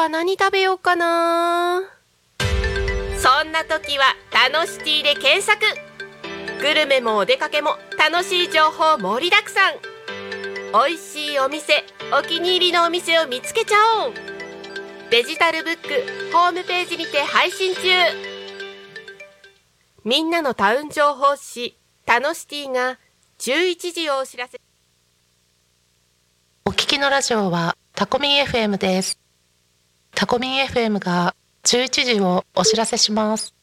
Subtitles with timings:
[0.00, 1.82] は何食べようかな？
[3.18, 5.60] そんな時は「タノシティ」で検索。
[6.62, 9.74] グルメもお出かけも楽しい情報盛りだくさん。
[10.72, 11.84] 美味しいお店
[12.18, 13.76] お気に入りのお店を見つけちゃ
[14.06, 14.14] おう。
[15.10, 17.80] デジタルブックホームページにて配信中。
[20.04, 21.76] みんなのタウン情報誌
[22.06, 22.98] 「タノシティ」が
[23.38, 24.58] 11時をお知らせ。
[26.64, 29.19] お聞きのラジオはタコミン FM です
[30.14, 33.54] タコミン FM が11時をお知らせします。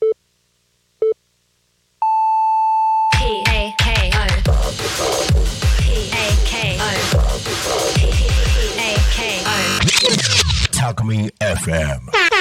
[10.73, 12.36] Talk Me FM.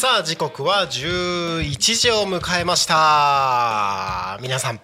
[0.00, 4.38] さあ時刻は11時を迎えました。
[4.40, 4.80] 皆さん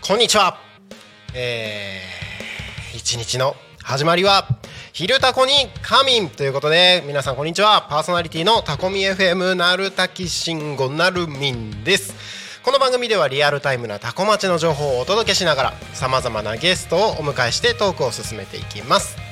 [0.00, 0.58] こんにちは。
[1.34, 4.46] えー、一日の始まりは
[4.94, 7.88] 「昼タコに仮眠」ということで皆さんこんにちは。
[7.90, 12.14] パーソナリティのタコミ FM なるたきしんごなるみんです。
[12.62, 19.31] この番組ではリアルタイムなタコ町の情報をお届けしながらさまざまなゲストをお迎えしてトークを進めていきます。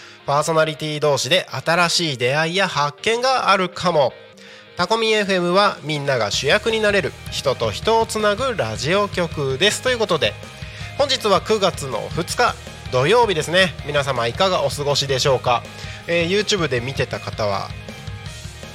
[0.25, 4.13] パーソナリティ同士で新しい出会いや発見があるかも。
[4.77, 9.81] タコミ FM はみんなが主役になれる人と人をつなぐラジオ局です。
[9.81, 10.33] ということで
[10.97, 12.55] 本日は9月の2日
[12.91, 13.73] 土曜日ですね。
[13.85, 15.63] 皆様いかがお過ごしでしょうか、
[16.07, 17.69] えー YouTube で見てた方は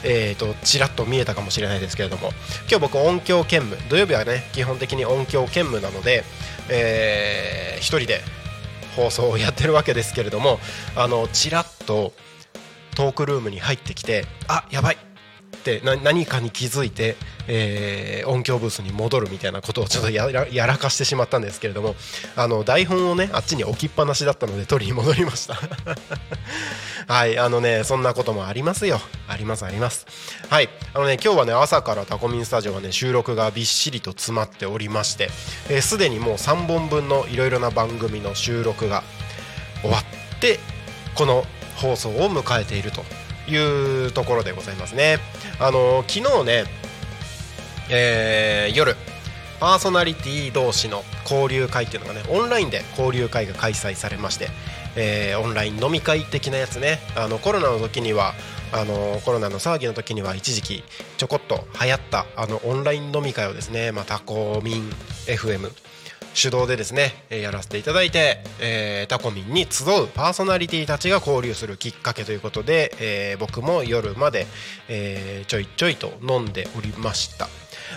[0.04, 2.30] えー、とちらっと見えたかもしれないですけれども。
[2.68, 6.24] 今日僕音響兼務土曜日はね基本的に音響兼務なので、
[6.68, 8.20] えー一人で
[8.96, 10.58] 放送をやってるわけですけれども
[10.96, 12.12] あのちらっと
[12.94, 14.96] トークルームに入ってきてあやばい！
[14.96, 14.98] っ
[15.66, 17.16] て何かに気づいて、
[17.48, 21.94] えー音響ブースに戻るみたいなことをちょっとやらやらかしてしまったんですけれども
[22.34, 25.58] あの台本をねあっちに置きっぱなしだったので取りに戻りました。
[27.08, 29.00] はいあのねそんなこともありますよ。
[29.28, 30.06] ありますあります。
[30.48, 35.30] はいあのね今日はね朝からタコミンスタジオはね収録がびっしりと詰まっておりまして
[35.68, 39.04] えーすで、にもう3本分のいろいろな番組の収録が
[39.82, 40.58] 終わって
[41.14, 41.44] この
[41.76, 43.04] 放送を迎えていると
[43.50, 45.18] いうところでございますね。
[45.60, 46.64] あの昨日ね
[47.90, 48.94] えー夜
[49.58, 54.48] パーソナリティ同士の交流会っていうのがねオンラインで交流会が開催されまして、
[54.96, 56.98] えーオンライン飲み会的なやつね。
[57.16, 58.34] あのコロナの時には
[58.72, 60.84] あのコロナの騒ぎの時には一時期
[61.16, 64.90] ちょこっと流行ったあのオンライン飲み会をですねまたコミン
[65.26, 65.70] FM
[66.34, 74.46] 主導でですね、やらせていただいて、えータコミンに集うパーソナリティたちが交流するきっかけということで、えー僕も夜まで、
[74.88, 77.48] えーちょいちょいと飲んでおりました。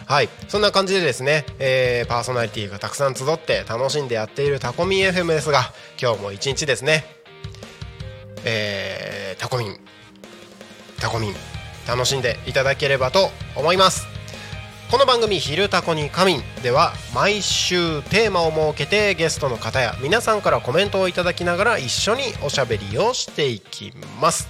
[0.06, 0.30] はい。
[0.48, 7.06] そんな感じでですね、えーパーソナリティがたくさん集って楽しんでやっているタコミン FM ですが今日も一日ですね、
[8.46, 9.80] えータコミン
[11.00, 11.36] タコミン
[11.88, 14.06] 楽しんでいただければと思います。
[14.92, 24.50] この番組「昼タコに仮眠」では毎週テーマを設けてゲストの方や皆さんからコメントをいただきながら一緒におしゃべりをしていきます。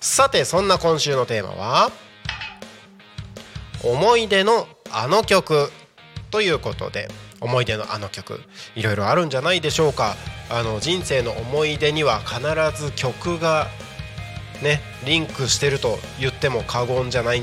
[0.00, 1.92] さてそんな今週のテーマは
[3.90, 5.70] 思い出のあの曲
[6.30, 7.08] ということで
[7.40, 8.40] 思い出のあの曲
[8.74, 10.16] いろいろあるんじゃないでしょうか。
[10.48, 12.40] あの人生の思い出には必
[12.80, 13.66] ず曲が
[14.62, 17.42] ねリンクしてると言っても過言じゃない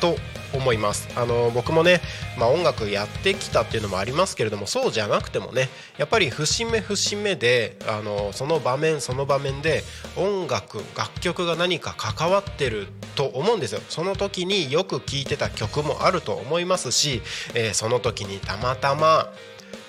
[0.00, 0.16] と
[0.54, 1.08] 思います。
[1.16, 2.00] あの僕もね、
[2.38, 5.68] まあ、音楽やってきたっていうのもありますけれどもそうじゃなくてもね
[5.98, 9.82] やっぱり節目節目であのその場面その場面で
[10.16, 12.86] 音楽楽曲が何か関わってる
[13.16, 13.80] と思うんですよ。
[13.88, 17.22] その時によく聴いてた曲もあると思いますし、
[17.54, 19.32] えーその時にたまたま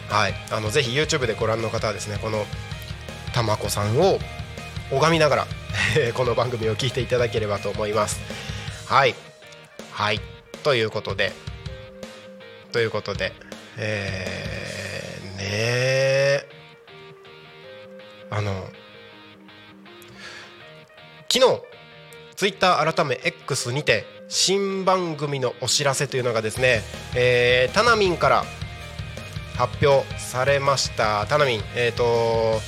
[0.09, 0.35] はい。
[0.51, 2.45] あのぜひ YouTube でご覧の方はですねこの
[3.33, 4.19] たまこさんを
[4.91, 5.47] 拝みながら
[6.13, 8.19] この番組を聞いていただければと思います。
[8.87, 9.15] はい。
[9.91, 10.21] はい。
[10.63, 11.31] ということで。
[12.71, 13.33] ということで。
[13.77, 16.49] えー、ねえ
[18.29, 18.67] あの
[21.31, 21.72] 昨日
[22.43, 26.81] ツイッター改め X にて新番組のお知らせというのがですね、
[27.15, 28.43] えー、タナミンから
[29.55, 31.25] 発表されました。
[31.27, 32.59] タナミンえっ、と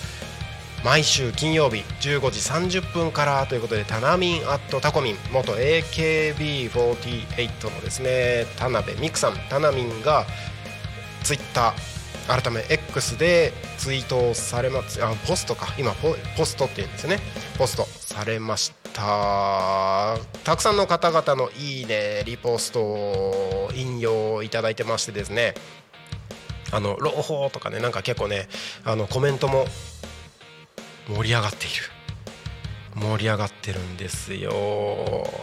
[0.85, 2.39] 毎週金曜日15時
[2.79, 10.25] 30分からということでタナミンアットタコミン元 AKB48 のですね田辺美久さんタナミンが
[11.25, 15.67] ツイッター改め X でツイートされますあポストか。
[15.77, 17.19] 今ポポストっていうんですね。
[17.57, 18.84] ポストされました。
[18.95, 25.53] たたくさんの方々のいいねリポスト引用いただいてましてですね
[26.71, 28.47] あの朗報とかねなんか結構ね
[28.85, 29.65] あのコメントも
[31.09, 31.95] 盛り上がっている。
[32.95, 34.51] 盛り上がってるんですよ。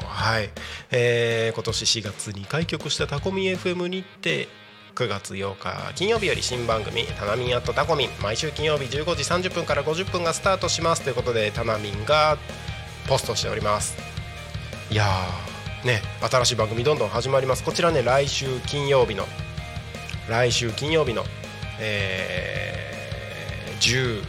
[0.06, 0.48] はい、
[0.90, 4.48] えー今年4月に開局したタコミ FM にて
[4.94, 11.02] 9月8日金曜日より新番組「タナミンアットタコミン」毎週金曜日15時30分から50分がスタートします。
[11.02, 12.38] ということでタナミンが
[13.08, 13.96] ポストしております。
[14.90, 17.64] いやーね新しい番組どんどん始まります。
[17.64, 19.26] こちらね来週金曜日の
[20.28, 21.24] 来週金曜日の
[21.80, 24.22] えー、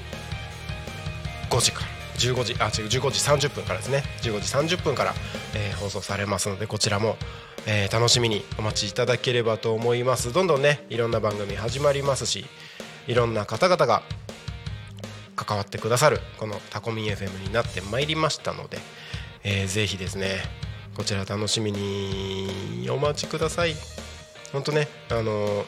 [1.49, 1.87] 15時から
[2.17, 4.03] 15時あ違う15時30分からですね。
[4.21, 5.13] 15時30分から、
[5.55, 7.17] えー放送されますのでこちらも、
[7.67, 10.33] えー楽しみにお待ちいただければと思います。
[10.33, 12.45] どんどんねいろんな番組始まりますし
[13.07, 14.01] いろんな方々が
[15.35, 18.77] 関わってくださるこのタコミン FM になってまいりましたので、
[19.43, 20.37] えーぜひですね
[20.95, 23.73] こちら楽しみにお待ちください
[24.51, 25.65] 本当ねあの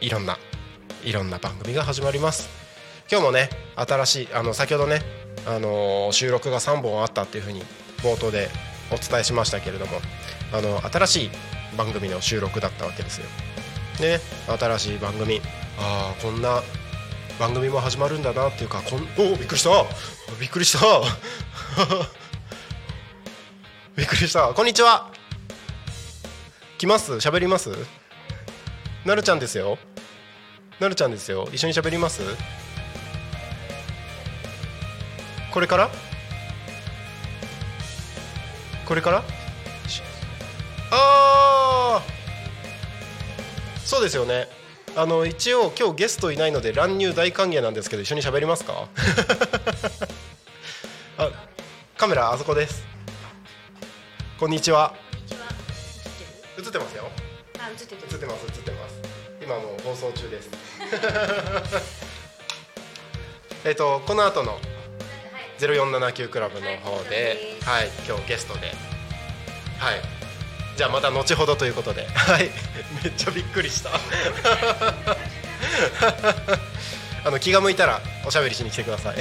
[0.00, 0.38] いろんな
[1.04, 2.48] いろんな番組が始まります
[3.10, 5.00] 今日もね新しいあの先ほどね、
[5.46, 7.62] あの収録が3本あったっていうふうに
[8.02, 8.48] 冒頭で
[8.90, 9.92] お伝えしましたけれども
[10.52, 11.30] あの新しい
[11.76, 13.26] 番組の収録だったわけですよ。
[14.00, 14.20] でね
[14.58, 15.40] 新しい番組
[15.78, 16.62] ああこんな
[17.38, 19.70] 番組も始まるんだなっていうかこんおおびっくりした。
[20.40, 20.80] びっくりした。
[23.96, 24.48] びっくりした。
[24.48, 25.12] こんにちは。
[26.78, 27.12] 来ます？
[27.14, 27.70] 喋ります？
[29.04, 29.78] なるちゃんですよ。
[30.80, 31.48] なるちゃんですよ。
[31.52, 32.22] 一緒に喋ります？
[35.52, 35.90] これから？
[38.84, 39.22] これから？
[40.90, 42.02] ああ
[43.84, 44.48] そうですよね。
[44.98, 48.88] あの一応今日ゲストいないので乱入大歓迎なんですけど一緒に喋りますか？
[51.18, 51.30] あ
[51.96, 52.82] カメラあそこです。
[54.40, 54.92] こんにちは。
[56.58, 57.08] 映ってますよ。
[57.60, 58.00] あ、映ってる。
[58.10, 58.94] 映ってます映ってます。
[59.40, 60.48] 今もう放送中です。
[63.64, 64.58] えっとこの後の
[65.60, 68.74] 0479クラブの方で、はい、今日ゲストで、
[69.78, 70.02] はい、
[70.78, 72.50] じゃあまた後ほどということで、はい、
[73.02, 73.90] めっちゃびっくりした。
[77.26, 79.16] あの気が向いたらおしゃべりしに来てください。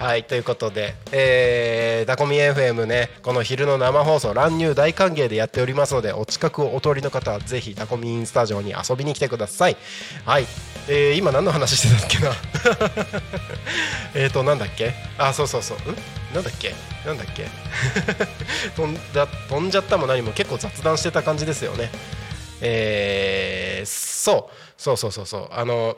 [0.00, 9.76] はいということで、えー、ダコミ FM ねこの昼の生放送乱入大歓迎でやっておりますのでお近くをお通りの方はぜひダコミインスタジオに遊びに来てください。
[10.24, 10.46] はい、
[10.88, 12.32] えー、今何の話してたっけな？
[14.16, 14.94] えーとなんだっけ？
[15.18, 15.80] あそうそうそうん？
[16.34, 16.74] なんだっけ？
[17.04, 17.46] なんだっけ？
[18.74, 21.90] 飛んだ飛んじゃったも何も結構雑談してた感じですよね。
[22.62, 25.48] えー、そうそうそうそうそう。
[25.52, 25.94] あの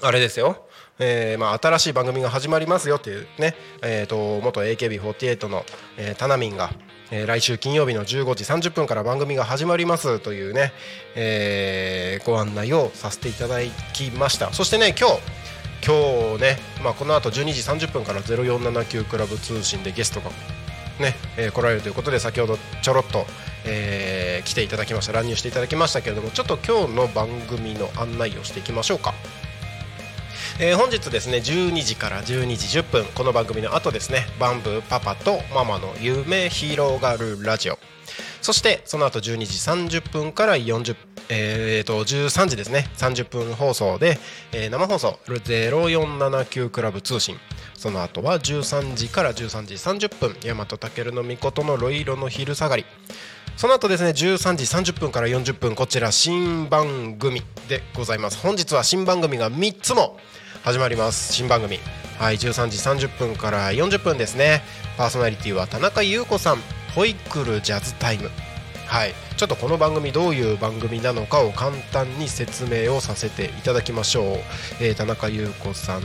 [0.00, 0.66] あれですよ。
[1.04, 5.64] えーまあ、新しい番組が始まりますよっていうね、えー、と元 AKB48 の、
[5.96, 6.70] えー、タナミンが、
[7.10, 10.72] えー、来週金曜日の15時30分から番組が始まりますというね、
[11.16, 13.58] えーご案内をさせていただ
[13.92, 15.14] きましたそしてね今日
[15.84, 20.30] 今日ね、まあ、この後12時30分から0479クラブ通信でゲストが
[21.00, 23.26] ね、えー来られるということで先ほどちょろっと、
[23.64, 29.14] えー来ていただきました乱入していただきましたけれどもちょっと今日の番組の案内をしていきましょうか。
[30.64, 37.80] えー本日ですね12時から12時10分この番組の後ですねバンブーパパとママの夢広がるラジオ。
[38.40, 39.38] そしてその後12
[39.90, 40.94] 時30分から40
[41.28, 44.20] えー、と13時ですね30分放送で、
[44.52, 47.38] えー生放送0479クラブ通信。
[47.76, 52.84] その後は13時から13時30分大和健の御事のロイロの昼下がり。
[53.56, 58.38] その後ですね13時30分から40分こちら新番組でございます。
[58.38, 60.20] 本日は新番組が3つも
[60.64, 61.32] 始まります。
[61.32, 61.80] 新番組。
[62.20, 64.62] はい13時30分から40分ですね。
[64.96, 66.58] パーソナリティは田中優子さん。
[66.94, 68.30] ホイックルジャズタイム。
[68.86, 69.14] はい。
[69.36, 74.24] ちょっとこの番組どういう番組なのかを簡単に説明をさせていただきましょう、
[74.80, 76.02] えー田中優子さん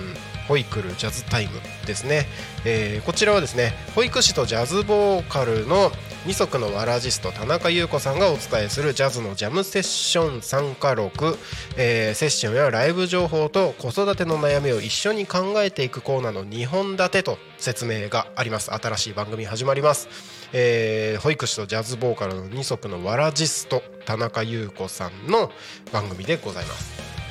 [0.48, 2.26] ホイクルジャズタイムですね、
[2.66, 5.92] えーこちらはですね保育士とジャズボーカルの
[6.26, 11.38] 二足のわらじスト田中優子さんがお伝えするジャズのジャムセッション参加録、
[11.78, 18.72] えーセッションやライブ情報と子育ての悩みを一緒に考えていくコーナーの2本立てと説明があります。
[18.72, 20.10] 新しい番組始まります、
[20.54, 25.52] えー保育士とジャズボーカルの二足のわらじスト田中優子さんの
[25.92, 27.27] 番組でございます。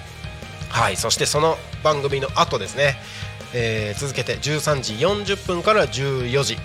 [0.76, 2.96] はいそしてその番組の後ですね、
[3.54, 4.92] えー続けて13時
[5.32, 6.58] 40分から14時。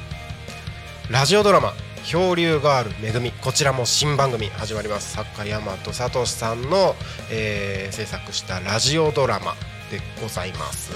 [1.09, 4.49] ラジオドラマ「漂流ガールめぐみ」こちらも新番組。
[4.49, 5.13] 始まります。
[5.13, 6.97] 作家大和聡さんの、
[7.29, 9.55] えー制作したラジオドラマ
[9.89, 10.91] でございます。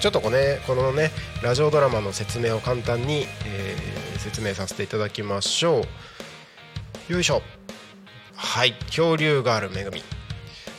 [0.00, 5.86] ちょっとこの,、ね、このねラジオドラマの説明を簡単に、えー説明させていただきましょ
[7.08, 7.12] う。
[7.12, 7.40] よいしょ。
[8.34, 10.02] はい漂流ガールめぐみ。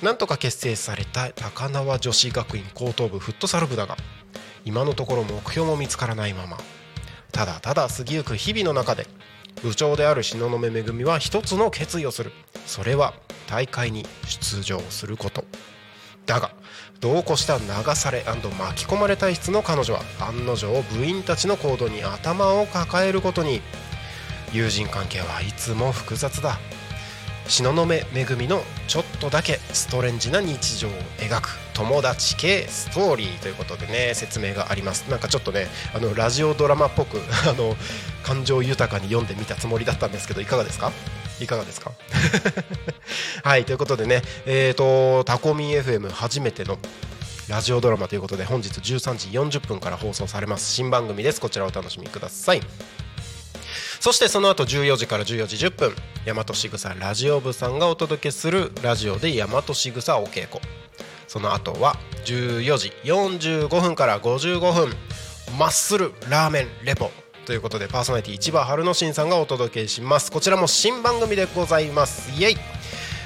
[0.06, 3.98] なんとか結成された高輪女子学院高等部フットサル部だが
[4.64, 6.60] 今のところ目標も見つからないまま。
[7.32, 9.08] ただただ過ぎゆく日々の中で
[9.64, 12.32] 部長である東雲めぐみは一つの決意をする。
[12.68, 13.16] それは
[13.50, 15.44] 大会に出場すること。
[16.28, 16.52] だが
[17.00, 23.60] 度を越した流され巻き込まれ体質の彼女は案の定部員たちの行動に頭を抱えることに。
[24.54, 26.60] 友人関係はいつも複雑だ。
[27.48, 35.04] 東雲めぐみのちょっとだけストレンジな日常を描く友達系ストーリーということでね説明があります。
[35.12, 37.76] なんかちょっとねあのラジオドラマっぽく あの
[38.24, 40.92] 感情豊かに読んでみたつもりだったんですけどいかがですか？
[41.40, 41.92] いかがですか？
[43.44, 46.80] はいということでねえー、とタコミン FM 初めての
[47.48, 49.18] ラジオドラマということで本日13
[49.50, 50.72] 時40分から放送されます。
[50.74, 51.40] 新番組です。
[51.40, 52.62] こちらお楽しみください。
[54.06, 55.96] そしてその後14時から14時10分
[56.28, 60.60] 大和しぐさラジオ部さんがお届けするラジオで大和しぐさお稽古。
[61.28, 64.92] その後は14時45分から55分
[65.58, 67.10] マッスルラーメンレポ
[67.48, 70.32] ということでパーソナリティ千葉春之進さんがお届けします。
[70.32, 72.30] こちらも新番組でございます。
[72.40, 72.58] イエイ。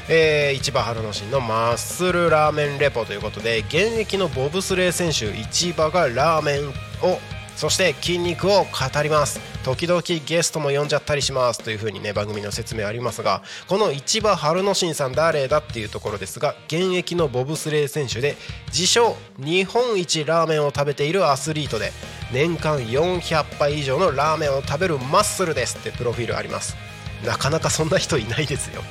[0.07, 6.69] えー、市場春之進のマッスルラーメンレポということで現役のボブスレー選手市場がラーメン
[7.05, 7.19] を
[7.59, 9.41] そして筋肉を語ります。
[9.65, 18.37] 時々ゲストも呼んじゃったりしますというふうにね番組の説明ありますがこの市場春之進さん誰だっていうところですが現役のボブスレー選手で
[18.67, 21.91] 自称日本一ラーメンを食べているアスリートで
[22.31, 26.77] 年間400杯以上のラーメンを食べるマッスルですってプロフィールあります。
[27.25, 28.81] なかなかそんな人いないですよ。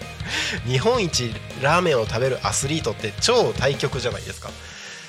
[0.68, 4.50] 日本一ラーメンを食べるアスリートって超対極じゃないですか。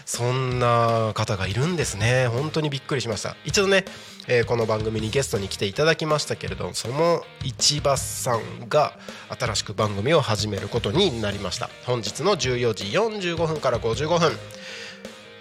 [0.05, 2.27] そんな方がいるんですね。
[2.27, 3.35] 本当にびっくりしました。
[3.45, 3.85] 一度ね、
[4.27, 8.97] えーこの番組にゲストに来ていただきましたけれどその市場さんが
[9.37, 11.69] 新しく番組を始めることになりました。
[11.85, 14.31] 本日の14時45分から55分。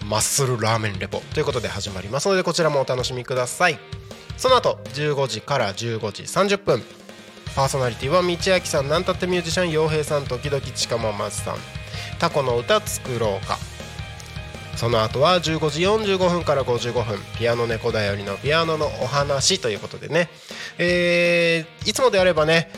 [0.09, 1.21] マッスルラーメンレポ。
[1.33, 3.79] ということで始まりますのでこちらもお楽しみください。
[4.37, 6.83] その後15時から15時30分。
[7.55, 11.57] パーソナリティは道明さんなんたってミュージシャン洋平さん時々近ままさん。
[12.19, 13.59] タコの歌作ろうか。
[14.77, 20.29] その後は15時45分から55分ピアノ猫だよりのピアノのお話ということでね、
[20.79, 22.71] えーいつもであればね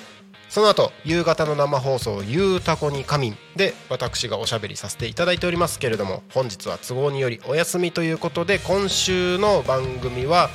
[0.48, 10.50] その後夕方の生放送「ゆうたこに仮眠」で私がおしゃべりさせていただいておりますけれども本日は都合によりお休みということで今週の番組は、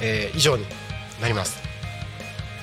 [0.00, 0.66] えー以上に
[1.20, 1.75] なります。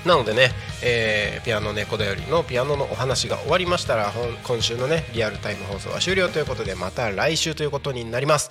[0.06, 0.52] なのでね、
[0.84, 4.12] えーピアノ猫だよりのピアノのお話が終わりましたら
[4.44, 8.50] 今週のねリアルタイム放送は終了ということでまた来週ということになります。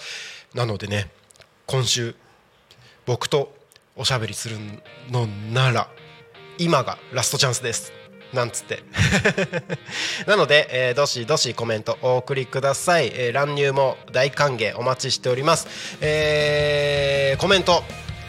[0.55, 1.11] なのでね
[1.67, 2.15] 今週
[3.07, 3.55] 僕と
[3.97, 4.57] おしゃべりする
[5.11, 5.89] のなら
[6.59, 7.93] 今がラストチャンスです。
[8.33, 8.83] なんつって。
[10.27, 15.67] なので、えーどしどしコメントお送りください、えー乱入も大歓迎お待ちしております、
[16.01, 17.83] えーコメント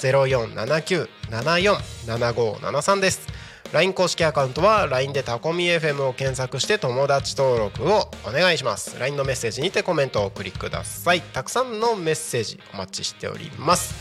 [0.00, 3.26] 0479747573です。
[3.72, 8.98] LINE 公式アカウントは LINE でタコミ FM を検索して友達登録をお願いします。
[8.98, 11.20] LINE のメッセージにてコメントをお送りください。
[11.20, 13.94] たくさんのメッセージお待ちしております。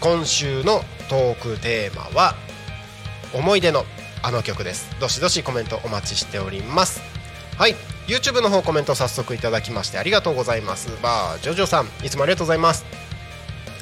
[0.00, 2.34] 今週のトークテーマは
[3.34, 3.84] 思い出の
[4.22, 4.88] あの曲です。
[5.00, 7.02] どしどしコメントお待ちしております。
[7.58, 7.74] はい。
[8.06, 10.88] YouTube の方コメント早速いただきましてありがとうございます。
[11.02, 12.84] バージョジョさんいつもありがとうございます。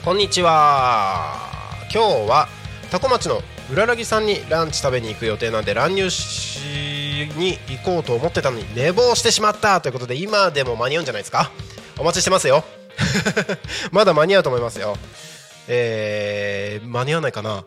[0.04, 1.49] こんにちは。
[1.92, 2.48] 今日は
[2.90, 11.50] 多古町の浦良木さんにランチ食べに行く予定なんで乱入しに行こうと思ってたのに寝坊してしまったということで今でも間に合うんじゃないですか？
[11.98, 12.64] お待ちしてますよ。
[13.92, 14.96] まだ間に合うと思いますよ。
[15.68, 17.64] えー、間に合わないかな。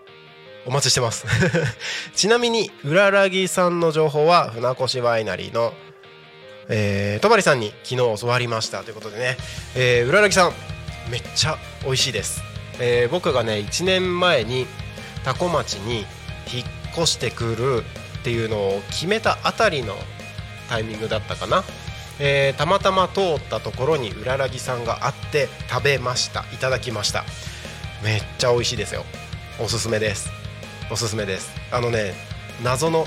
[0.65, 1.25] お待ちしてます。
[2.15, 5.73] ちなみに浦良木さんの情報は船越ワイナリーの
[6.69, 9.35] えー、戸張さんに昨日教わりましたということでね、
[9.75, 10.53] えー、浦良木さん
[11.11, 12.41] めっちゃ美味しいです、
[12.79, 14.65] えー僕がね1年前に
[15.23, 16.05] 多古町に
[16.51, 17.83] 引っ越してくる
[18.19, 19.95] っていうのを決めたあたりの
[20.69, 21.63] タイミングだったかな、
[22.19, 26.41] えーたまたま通ったところに浦良木さんがあって食べました。
[26.53, 27.23] いただきました。
[28.03, 29.03] めっちゃ美味しいですよ。
[29.59, 30.29] おすすめです。
[30.91, 31.51] おすすめです。
[31.71, 32.13] あのね
[32.63, 33.05] 謎の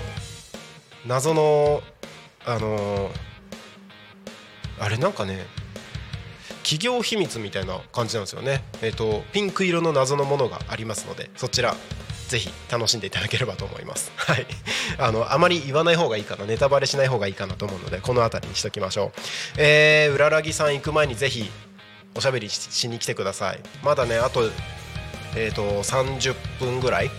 [1.07, 1.83] 謎の
[2.45, 3.11] あのー
[4.79, 5.47] あれなんかね
[6.67, 8.65] 企業秘密みたいな感じなんですよね。
[8.83, 11.77] えっ、とピンク色の謎のものがありますのでそちら
[12.27, 14.11] ぜひ楽しんでいただければと思います。
[14.19, 14.45] はい。
[14.99, 19.21] あのあまり言わない方がいいかなネタバレしない方がいいかなと思うのでこの辺りにしときましょう。
[19.59, 21.49] えー、浦良木さん行く前にぜひ
[22.17, 23.61] おしゃべりしに来てください。
[23.85, 24.51] まだねあと
[25.37, 27.11] えっ、と30分ぐらい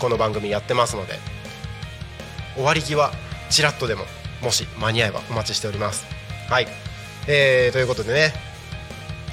[0.00, 1.20] この番組やってますので
[2.56, 3.12] 終わり際
[3.48, 4.06] ちらっとでも
[4.42, 6.04] もし間に合えばお待ちしております。
[6.48, 6.66] はい、
[7.26, 8.32] えーということでね、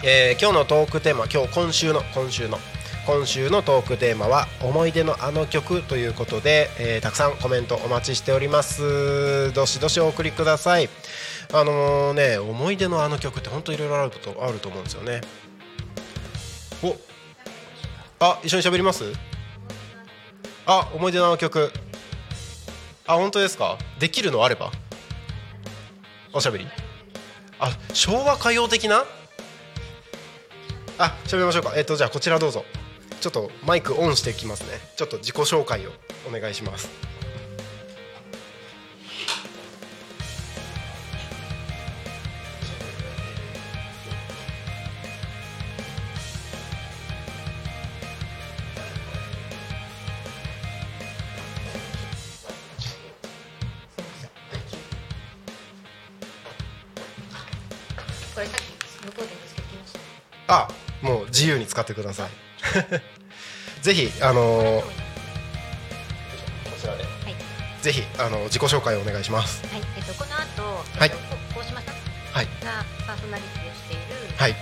[0.03, 2.59] えー今日のトークテーマ今日今週の今週の
[3.07, 9.51] 今週のトークテーマは「思い出のあの曲」ということで、えーたくさんコメントお待ちしております。
[9.53, 10.89] どしどしお送りください。
[11.53, 15.21] あのね思い出のあの曲って本当いろいろあることあると思うんですよね。
[16.83, 16.95] お。
[18.19, 19.05] あ一緒に喋ります？
[20.65, 21.71] あ思い出のあの曲。
[23.07, 23.77] あ本当ですか？
[23.99, 24.71] できるのあれば？
[26.33, 26.67] おしゃべり
[27.59, 29.05] あ昭和歌謡的な？
[30.99, 31.73] あ喋りましょうか。
[31.75, 32.65] えっとじゃあこちらどうぞ。
[33.19, 34.79] ちょっとマイクオンしてきますね。
[34.95, 35.91] ちょっと自己紹介を
[36.27, 36.89] お願いします。
[58.37, 59.99] これさっき向こうで見つけてきました
[60.53, 60.67] あ
[61.01, 62.29] もう自由に使ってください。
[63.81, 64.91] ぜひあのーこ
[66.79, 67.03] ちらで。
[67.03, 67.35] はい
[67.81, 69.65] ぜひあの自己紹介をお願いします。
[69.67, 71.05] はい、えっと、この後、はい。
[71.05, 71.17] えっと、
[71.55, 71.95] こ大島さん
[72.33, 72.45] はい。
[72.63, 74.03] がパーソナリティをしている、
[74.37, 74.55] はい。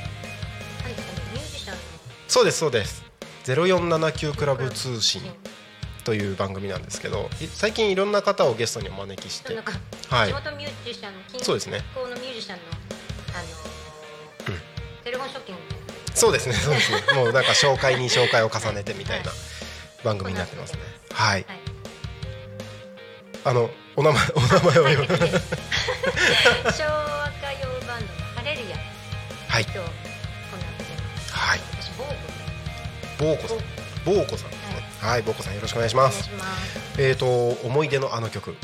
[0.84, 1.82] 何ですかね、ミュージシャンの。
[2.30, 3.04] そうですそうです。
[3.46, 5.22] 0479クラブ通信
[6.06, 9.50] という番組なんですけどい最近いろんな方をゲストにお招きして。
[9.50, 11.56] 地元ミュージシャンの近そ
[16.16, 16.56] そうですね。
[16.56, 17.02] そうですね。
[17.14, 19.32] もうなんか紹介に紹介を重ねてみたいな
[20.04, 20.80] 番組になってますね。
[21.12, 21.46] はい。
[21.48, 21.60] はい。
[23.44, 28.78] あのお名前お名前を 昭和歌謡バンドのハレルヤ
[29.48, 29.64] はい。
[31.32, 31.60] はい。
[31.80, 31.92] 私
[33.20, 33.58] ボーコさん。
[34.06, 34.50] ボーコさん。
[34.50, 34.84] ですね。
[35.00, 36.30] はいボーコさんよろしくお願いします。
[36.98, 38.56] えーと思い出のあの曲。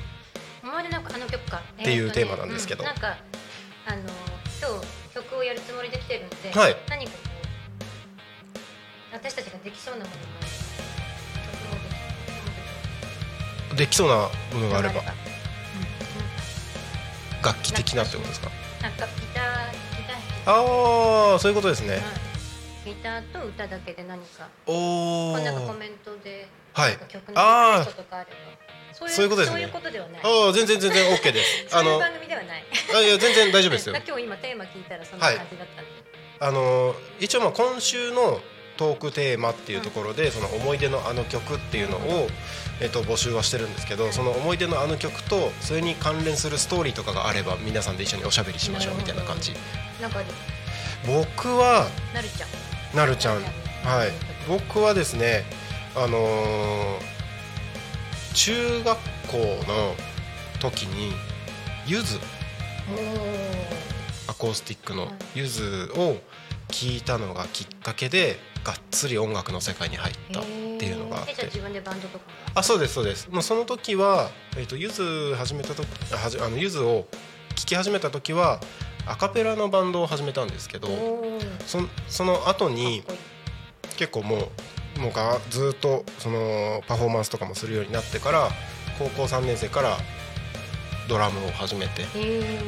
[0.64, 1.62] 思い出なんかあの曲か。
[1.82, 2.84] っていうテーマなんですけど。
[2.84, 3.18] なんか
[3.86, 4.02] あの
[4.62, 6.76] 今日曲をやるつもりで来てるんで、はい
[9.71, 11.77] できそうなものが曲を
[13.69, 14.15] できできそうな
[14.53, 14.95] ものがあれば。
[15.01, 15.05] うん。
[17.43, 18.49] 楽器的なってことですか？
[18.81, 19.77] なんかギターギ
[20.45, 20.53] ター
[21.34, 21.93] ああそういうことですね。
[21.93, 22.01] はい
[22.84, 26.97] ギターと歌だけで何かおんコメントではい。
[27.07, 28.31] 曲のあとかあれば。
[29.07, 29.69] そういうことですね。
[30.23, 31.69] ああ全然全然 OK です。
[31.69, 32.63] そういうあの番組ではない。
[32.95, 33.95] あいや全然大丈夫ですよ。
[34.05, 35.91] 今日今テーマ聞いたらそんな感じだったんで、
[36.39, 38.41] あの一応まあ今週の
[38.82, 42.28] トークテーマっていうところで、その思い出のあの曲っていうのを、
[42.82, 49.54] えっと募集はしてるんですけど、その思い出のあの曲とそれに関連するストーリーとかがあれば皆さんで一緒におしゃべりしましょうみたいな感じ。
[50.02, 50.22] なんか
[51.06, 52.98] 僕はなるちゃん。
[52.98, 53.36] なるちゃん。
[53.36, 54.10] はい。
[54.50, 55.44] 僕はですね
[55.96, 57.22] あのー
[58.34, 59.94] 中学校の
[60.60, 61.13] 時に
[61.86, 62.20] ゆず。
[64.28, 66.15] アコースティックのゆずを
[66.70, 71.45] 聴いたのがきっかけでがっつり音楽の世界に入ったっていうのがあって。
[71.45, 73.30] 自分でバンドとかもあそうですそうです。
[73.30, 77.08] もうその時は、えー、とゆず始めた時あはじあのゆずを
[77.56, 78.60] 聴き始めた時は
[79.06, 80.88] アカペラのバンドを始めたんですけど
[81.65, 83.04] そその後に
[83.97, 84.50] 結構も
[84.97, 88.50] うもうがずっとそのパフォーマンスとかもするようになってから
[89.00, 89.97] 高校3年生から
[91.08, 92.04] ドラムを始めて、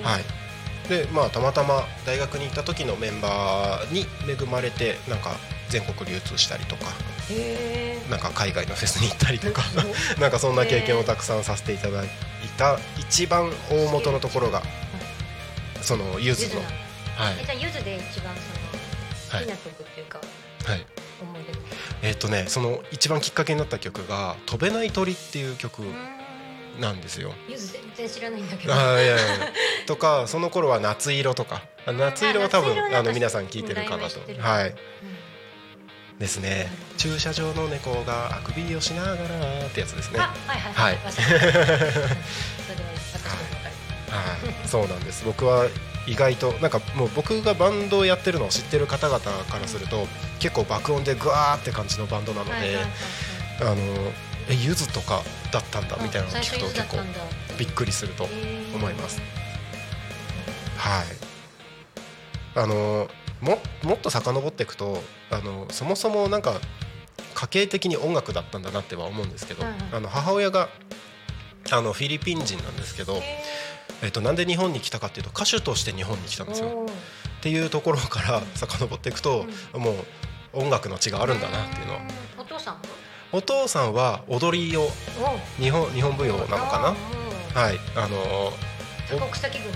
[0.03, 0.43] はい。
[0.89, 5.35] でまあたまたま大学に行った時のメンバーに恵まれてなんか
[5.69, 6.85] 全国流通したりとか
[8.09, 9.63] なんか海外のフェスに行ったりとか
[10.19, 12.07] なんかそんな経験をたくさんさせていただい
[12.57, 14.61] た一番大元のところが
[15.81, 16.61] そのゆずの。
[16.61, 17.37] はい。
[17.41, 19.45] えじゃあゆずで一番そのはい。
[19.45, 20.19] 好きな曲っていうか
[20.65, 20.85] はい。
[21.21, 21.51] 思い出。
[21.51, 21.59] の
[22.01, 25.83] えっとねその一番きっかけになった曲が「飛べない鳥」っていう曲
[26.79, 27.33] なんですよ。
[27.47, 28.73] ゆず全然知らないんだけど。
[28.73, 29.53] あーいやいやいや。
[29.87, 31.63] とかその頃は「夏色」とか。
[31.85, 34.19] あ夏色は多分あの皆さん聞いてるかなと。
[34.41, 34.69] はい。
[34.69, 35.22] うん
[36.19, 36.69] ですね。
[36.97, 40.19] 駐車場の猫があくびをしながらってやつですね。
[40.19, 40.97] あはいはいはい。
[44.65, 45.23] そうなんです。
[45.25, 45.67] 僕は
[46.07, 50.07] 意外となんかもう僕がバンドをやってるのを知ってる方々からすると
[50.39, 52.77] 結構爆音でグワーって感じのバンドなので
[53.61, 53.75] あの
[54.49, 55.21] えゆずとか
[55.51, 56.97] だったんだみたいなのを聞くと結構
[57.57, 58.27] びっくりすると
[58.75, 59.21] 思います。
[60.77, 61.05] はい。
[62.55, 63.07] あの
[63.43, 66.59] ももっと遡っていくとあのそもそもなんか
[67.35, 70.69] 家系的に音楽だったんだなっては思うんですけど、あの母親が
[71.71, 73.21] あのフィリピン人なんですけど、
[74.01, 76.85] えっと、なんで日本に来たかっていうと歌手として日本に来たんですよ。
[77.39, 79.95] っていうところから遡っていくと、もう
[80.53, 81.93] 音楽の血があるんだなっていうの。
[81.95, 82.41] はうん。
[82.41, 82.81] お父さんも
[83.33, 86.95] お父さんは踊りをお日本日本舞踊なのか
[87.53, 87.61] な？
[87.61, 87.79] なはい。
[87.95, 88.53] あの
[89.09, 89.71] 多国籍軍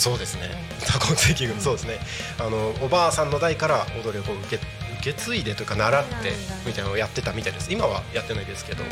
[0.00, 0.48] そうですね。
[0.86, 1.60] 多国籍軍。
[1.60, 1.98] そうですね。
[2.38, 4.62] あのおばあさんの代から踊りをこう受け
[5.00, 6.32] 受け継いでというか習って
[6.66, 7.70] みたいなのをやってたみたいです。
[7.70, 8.90] 今はやってないですけど、うん。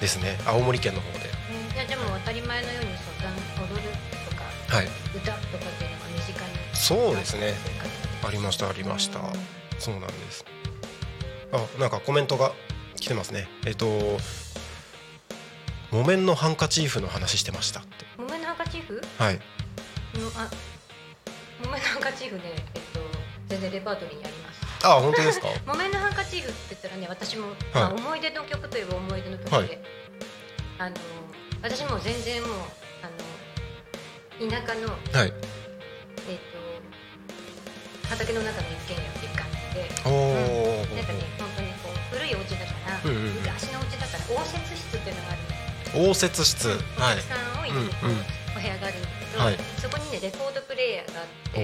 [0.00, 0.38] ですね。
[0.46, 1.28] 青森県の方で。
[1.74, 3.82] いやでも当たり前のようにそう踊る
[4.30, 4.86] とかはい。
[5.14, 6.50] 歌とかっていうのが身近に。
[6.72, 7.54] そうですね。
[8.26, 9.18] ありましたありました。
[9.18, 9.26] うん。
[9.78, 10.46] そうなんです。
[11.52, 12.52] あなんかコメントが
[12.96, 13.48] 来てますね。
[13.66, 13.86] えっと
[15.90, 18.06] 木綿のハンカチーフの話してましたって。
[18.16, 19.02] 木綿のハンカチーフ？
[19.18, 19.34] はい。
[19.34, 19.40] の
[20.36, 20.50] あ
[21.62, 22.42] 木綿のハンカチーフね
[22.74, 23.00] えっと
[23.48, 24.60] 全然レパートリーにあります。
[24.82, 25.48] あ本当ですか？
[25.66, 29.78] 木綿のハンカチーフって言ったらね私も、まあ、思い出の曲といえば思い出の曲で、はい。
[30.78, 30.96] あの
[31.62, 32.52] 私もう全然もう
[33.02, 33.10] あ
[34.46, 35.32] の田舎の、はい。
[36.28, 43.32] えっと畑の中の一軒家っていう感じで、おお、なんかね本当にこう古いお家だから、うんうんうん。
[43.34, 45.36] 昔のお家だから応接室っていうのがあ
[45.94, 46.00] る。
[46.04, 46.68] の応接室。
[46.68, 46.78] はい。
[46.78, 48.12] お客さんを入れるこううん。
[48.12, 49.58] うんお部屋があるんだけど、はい。
[49.80, 51.60] そこににねレコードプレイヤーがあっおて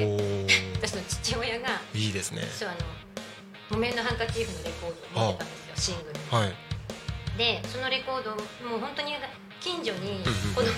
[0.47, 0.75] ー。
[0.75, 2.43] 私の父親がいいですね。
[2.43, 2.79] そうあの
[3.71, 6.37] 木綿のハンカチーフのレコードを持ってたんですよシングル。
[6.37, 6.55] はい。
[7.37, 8.31] でそのレコード
[8.65, 9.15] もう本当に
[9.61, 10.23] 近所に
[10.55, 10.73] 子供も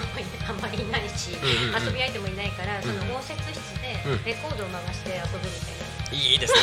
[0.48, 1.84] あんまりいないし、うんうんうん。
[1.84, 3.52] 遊び相手もいないから、その応接室
[3.82, 4.24] でうん。
[4.24, 5.52] レコードを回して遊ぶみ
[6.08, 6.60] たいいいですね。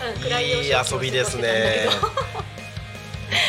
[0.00, 1.88] な、 うん暗いい遊びですね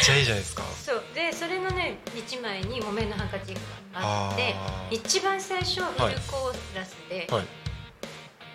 [0.04, 0.64] ちゃいいじゃないですか。
[0.86, 1.04] そう。
[1.14, 3.60] でそれのね1枚に木綿のハンカチが
[3.94, 4.56] あって
[4.92, 5.98] 一番最初フル
[6.30, 7.46] コーラスではい。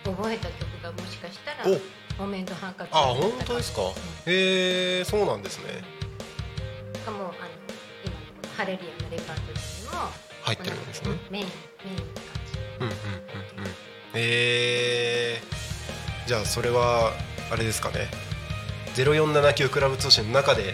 [0.03, 1.79] 覚えた曲がもしかしたらお。
[2.23, 3.81] 木綿のハンカチあ本当ですか？
[3.81, 3.89] うん。
[3.91, 5.81] へえそうなんですね。
[7.05, 7.31] かもうあの
[8.03, 8.13] 今
[8.49, 9.91] のハレリアのレパートリーにも
[10.43, 11.09] 入ってるんですね。
[11.29, 11.45] メイン
[11.83, 13.73] メインって感じうんうんうんうん。
[14.13, 17.11] えー、じゃあそれは
[17.51, 18.07] あれですかね。
[18.95, 20.73] 0479クラブ通信の中で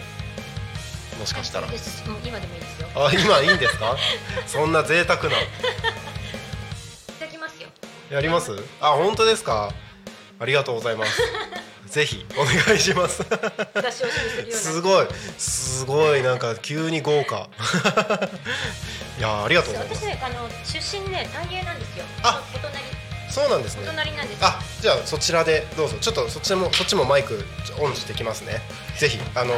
[1.22, 1.68] もしかしたら。
[1.68, 2.88] 今でもいいですよ。
[2.88, 3.96] いあ今いいんですか？
[4.48, 5.30] そんな贅沢な。
[7.20, 7.68] ただきますよ。
[8.10, 8.50] やります？
[8.80, 9.72] あ本当ですか？
[10.40, 11.22] ありがとうございます。
[11.86, 13.22] ぜひお願いします。
[14.50, 15.06] すごい。
[15.38, 17.48] すごいなんか急に豪華。
[19.18, 20.00] いやありがとうございます。
[20.02, 22.04] 私ねあの出身ね大英なんですよ。
[22.24, 22.82] あお隣。
[23.30, 25.96] そうなんですおね隣なんですあじゃあそちらでどうぞ。
[26.00, 27.44] ちょっとそっちもそっちもマイク
[27.78, 28.60] オンしてきますね。
[28.98, 29.54] ぜひあの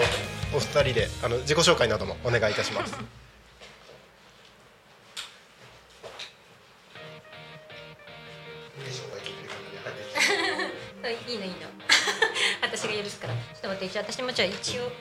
[0.55, 2.95] お二人であの自己紹介などもお願いいたします
[11.03, 11.57] はいいいのいいの
[12.63, 14.93] 私が許すからちょっと待って私もじゃあ一応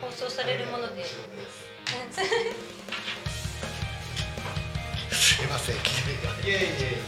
[0.00, 1.04] 放送されるもので
[5.10, 5.76] すいません。
[5.76, 5.78] い
[6.46, 7.02] えいえいえ。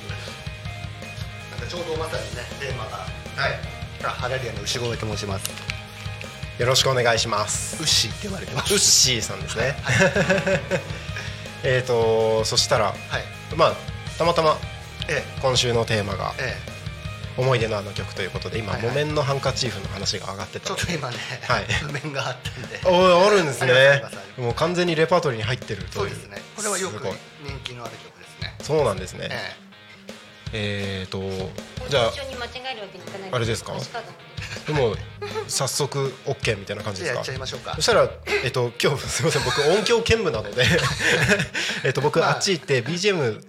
[1.50, 3.06] なんかちょうどまさにねテーマがは
[3.48, 3.60] い。
[4.02, 5.73] あハラリアの牛越と申します。
[6.58, 7.76] よろしくお願いします。
[7.82, 8.78] ウッシーって言われてまウッす。
[8.78, 9.74] シーさんですね。
[11.64, 12.96] えっとそしたらはい。
[13.56, 13.74] まあ
[14.18, 14.56] たまたま
[15.08, 16.74] え今週のテーマがええ。
[17.36, 20.60] 思い出のあの曲ということで今木綿のハンカチーフの話が上がってえ。
[20.60, 21.16] ちたのでょっと今ね、
[21.48, 21.64] はい。
[21.64, 22.80] 譜面があったんで。
[22.84, 24.04] おいあるんですね。
[24.38, 25.92] もう完全にレパートリーに入ってるという。
[25.94, 26.40] そうですね。
[26.54, 27.02] これはよく
[27.42, 28.54] 人気のある曲ですね。
[28.62, 29.28] そうなんですね。
[30.52, 31.06] ええ。
[31.10, 31.18] ーと
[31.90, 33.72] じゃあ一緒に間違えるわけにいかないあれですか？
[34.66, 34.96] ででも
[35.48, 36.96] 早速 OK みたいな感え。
[36.96, 37.10] じですか？
[37.10, 37.74] じゃあやっちゃいましょうか。
[37.76, 37.82] そ。
[37.82, 38.08] したら、
[38.44, 40.64] えっと、今日 すみません僕音響兼務なので
[41.84, 42.30] えっと僕、まあ。
[42.30, 43.42] あっち行って BGM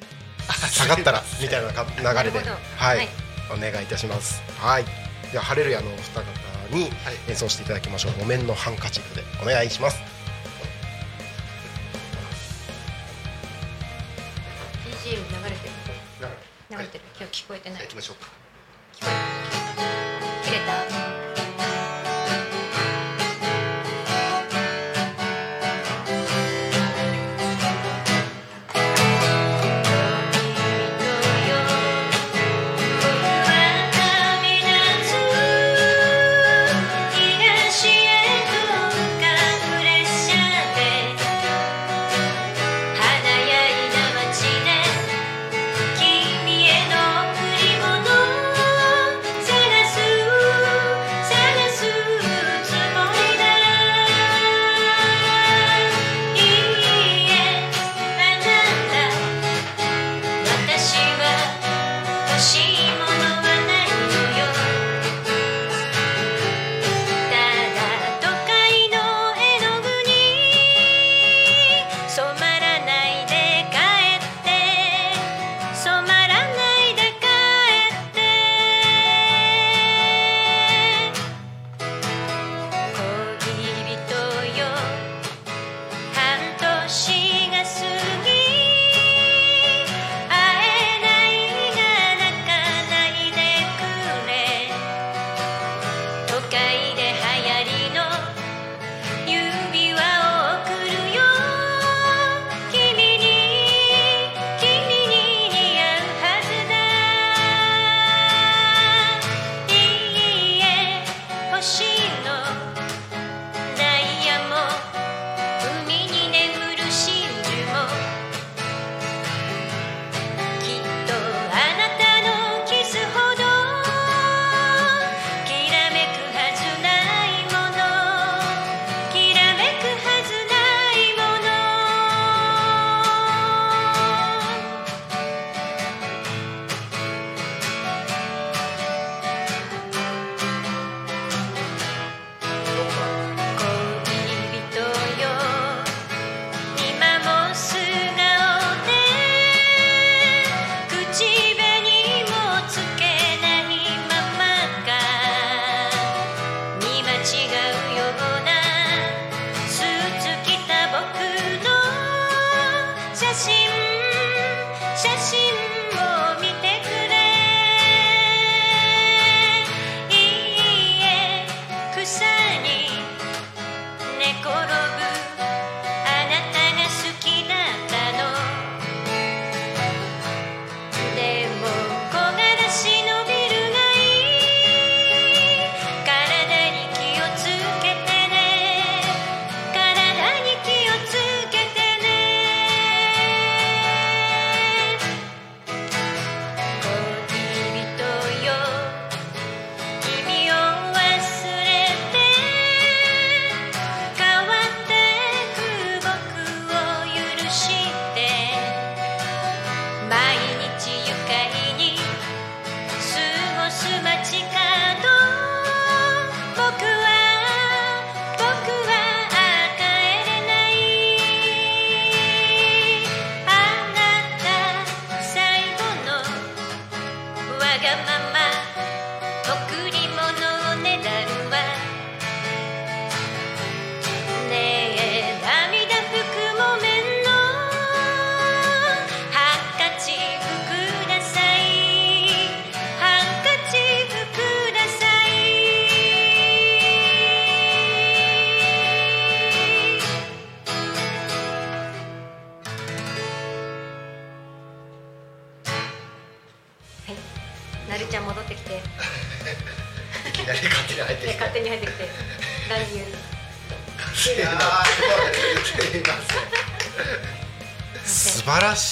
[0.71, 2.39] 下がったら みたいなか流れで
[2.77, 3.09] はい、はい。
[3.51, 4.41] お願いいたします。
[4.59, 4.85] はい。
[5.31, 6.21] じゃあハレルヤのお二方
[6.71, 7.15] にはい。
[7.29, 8.13] 演奏していただきましょう。
[8.19, 9.97] 木綿のハンカチーフでお願いします。
[14.85, 15.73] BGM 流れてる。
[16.77, 17.03] れてる。
[17.17, 17.81] 今日聞こえてない。
[17.83, 18.29] 行きましょうか。
[18.99, 19.64] 切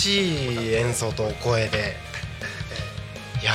[0.04, 1.96] しい演奏とお声で。
[3.42, 3.52] いや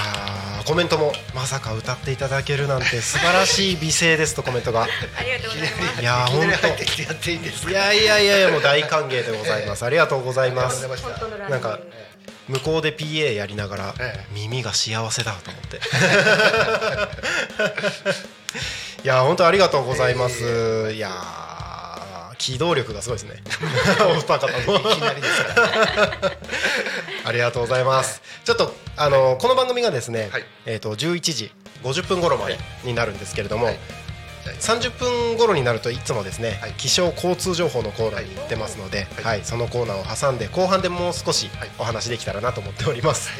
[0.62, 4.82] ーコメントもまさか歌っていただけるなんて素晴らしい美声ですとコメントが。
[4.82, 4.86] あ
[5.22, 6.02] りがとうございます。
[6.02, 7.70] いや本当。
[7.70, 9.84] いやいやいやいやもう大歓迎でございます。
[9.84, 10.86] ありがとうございます。
[11.48, 11.78] なんか
[12.48, 14.26] 向こうで PA やりながらええ。
[14.34, 15.80] 耳が幸せだと思って。
[19.04, 20.92] いや本当ありがとうございます。
[20.92, 21.57] いやー
[22.38, 23.42] 機動力がすごいですね。
[24.08, 26.32] お二方もいきなりですから。
[27.26, 28.22] ありがとうございます。
[28.44, 30.44] ちょっとあのこの番組がですね、はい。
[30.64, 33.78] えっ、と11時50分頃までになるんですけれども、はい。
[34.44, 36.72] じゃ30分頃になるといつもですね、はい。
[36.78, 39.44] 気象交通情報のコーナーに行ってますので、ははいい。
[39.44, 41.70] そのコーナーを挟んで後半でもう少しはい。
[41.78, 43.30] お話できたらなと思っております。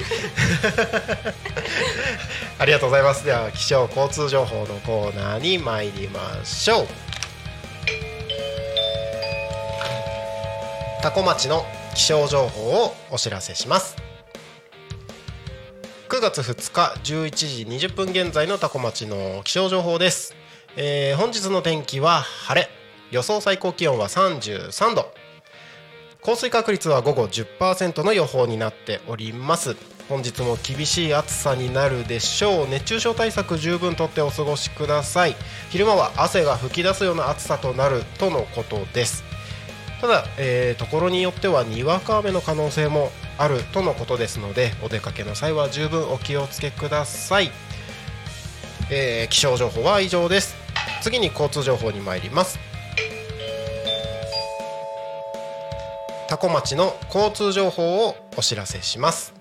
[2.59, 3.25] ありがとうございます。
[3.25, 6.89] では気象交通情報のコーナーに参りましょう。
[11.01, 13.97] 多古町の気象情報をお知らせします。
[16.09, 20.35] 9月2日11時20分現在の多古町の気象情報です、
[20.77, 22.69] えー本日の天気は晴れ。
[23.13, 25.13] 予想最高気温は33度。
[26.21, 29.77] 降水確率は午後10%の予報になっております。
[30.09, 32.69] 本日も厳しい暑さになるでしょう。
[32.69, 35.37] 熱中症対策十分とってお過ごしください。
[35.71, 39.28] 昼間は汗が噴き出すような暑さとなるとのことです。
[40.01, 47.51] ただ、えーところによってはにわか雨の可能性もあるとのことですのでお出かけの際は十分お気をつけください、
[48.91, 50.57] えー気象情報は以上です。
[51.03, 52.59] 次に交通情報に参ります。
[56.29, 59.35] 多古町の交通情報をお知らせします。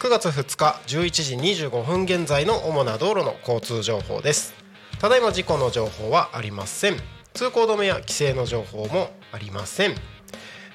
[0.00, 1.10] 9月2日11
[1.54, 4.54] 時25分現在の主な道路の交通情報です。
[4.98, 6.96] ただいま事故の情報はありません。
[7.34, 9.94] 通行止めや規制の情報もありません、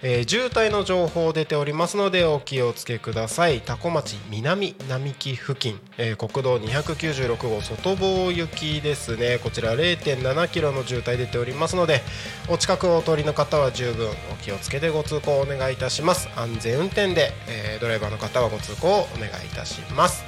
[0.01, 3.61] えー渋滞の情報出ておりますのでお気をつけください。
[3.61, 9.39] 多古町南並木付近、えー国道296号外房行きですね。
[9.41, 12.01] こちら0.7キロの渋滞出ておりますので
[12.49, 16.29] お近くをお通りの方は十分お気をつけてご通行お願いいたします。
[16.35, 20.23] 安全運転で、えードライバーの方はご通行をお願いいたします。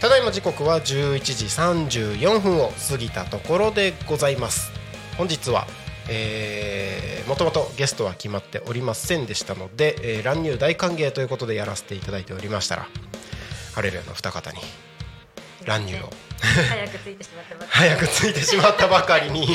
[0.00, 1.44] ただいま時刻は11時
[2.16, 4.79] 34分を過ぎたところでございます。
[5.16, 5.66] 本日は
[6.08, 12.88] えーもともとゲストは決まっておりませんでしたので、えー乱入大歓迎ということでやらせていただいておりましたら
[13.74, 14.58] ハレルヤの二方に
[15.66, 17.66] 乱入を早くついてしまってます。
[17.70, 19.46] 早くついてしまったばかりに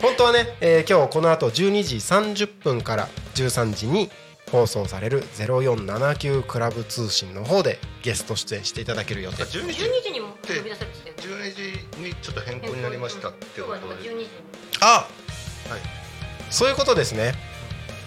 [0.00, 4.10] 本当はね、えー今日この後12時30分から13時に
[4.50, 11.01] 放送される0479クラブ通信の方でゲスト出演していただける予定12 12時時にも呼び出されてたよね。
[11.22, 14.10] 12時にちょっと変更になりましたって今日は12ことで。
[14.80, 15.80] あはい。
[16.50, 17.34] そういうことですね。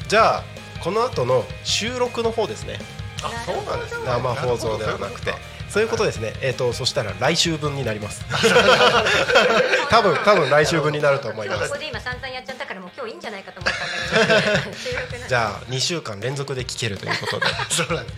[0.07, 0.43] じゃあ
[0.84, 2.78] この後の収録の方ですね。
[3.24, 4.05] あそうなんですね。
[4.05, 5.34] 生放送ではなくて。
[5.70, 6.34] そういうことですね。
[6.41, 8.24] えっ、とそしたら来週分になります。
[9.89, 11.70] 多分多分来週分になると思います。
[11.70, 13.74] ここで今散々やっちゃったからもう今日いいんじゃないかと思っ
[15.28, 18.18] じゃあ2週間連続で聞けるということで、 そうなんです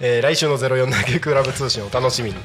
[0.00, 2.36] えー来週の04投げクラブ通信をお楽しみに。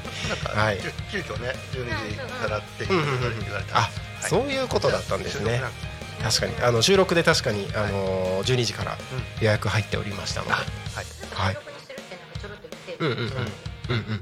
[0.54, 0.78] はい。
[1.10, 3.04] 急急遽ね12時からって言わ
[3.58, 3.90] れたんあ
[4.28, 5.62] そういうことだったんですね。
[6.22, 6.54] 確かに。
[6.62, 8.96] あの収録で確かに、あのー12時から
[9.40, 10.64] 予約入っておりましたので、はい。
[11.34, 11.56] はい。
[13.00, 13.08] うん。
[13.08, 13.26] うんうんうん
[13.88, 14.20] うん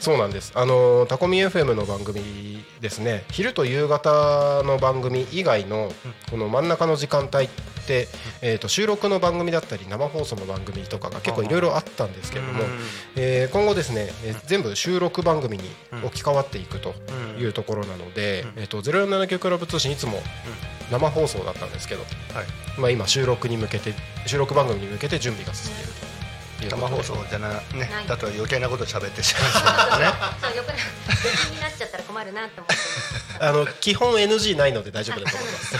[0.00, 0.52] そうなんです。
[0.54, 3.24] あのータコミ FM の番組ですね。
[3.30, 5.92] 昼と夕方の番組以外の
[6.30, 7.48] この真ん中の時間帯っ
[7.86, 8.08] て、
[8.40, 12.60] えー、と収録の番組だったり生放送の番組とかが結構いろいろあったんですけれども、
[13.16, 15.64] えー今後ですね、えー全部収録番組に
[16.02, 16.94] 置き換わっていくと
[17.38, 20.22] いうところなので、えー、と047クラブ通信いつも
[20.90, 22.80] 生放送だったんですけど、はい。
[22.80, 23.92] まあ、今収録に向けて
[24.26, 26.19] 収録番組に向けて準備が進んでいると
[26.68, 27.60] 生放送じゃなね
[28.06, 30.12] だと余計なこと喋ってしまいますね。
[30.42, 30.76] そうよくない
[31.22, 32.74] 出禁になっちゃったら困るなと思って。
[33.44, 35.76] あの基本 NG ないので大丈夫だと思います。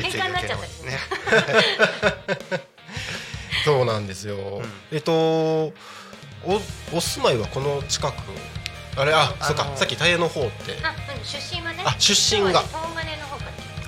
[0.00, 1.00] 喧嘩になっちゃったりねね。
[3.64, 4.62] そうなんですよ。
[4.92, 5.72] えっとお
[6.92, 8.16] お住まいはこの近く？
[8.98, 9.72] あれあそうか。
[9.76, 10.78] さっき大英の方って。
[10.82, 11.82] あうん出身はね。
[11.84, 12.62] あ出身が。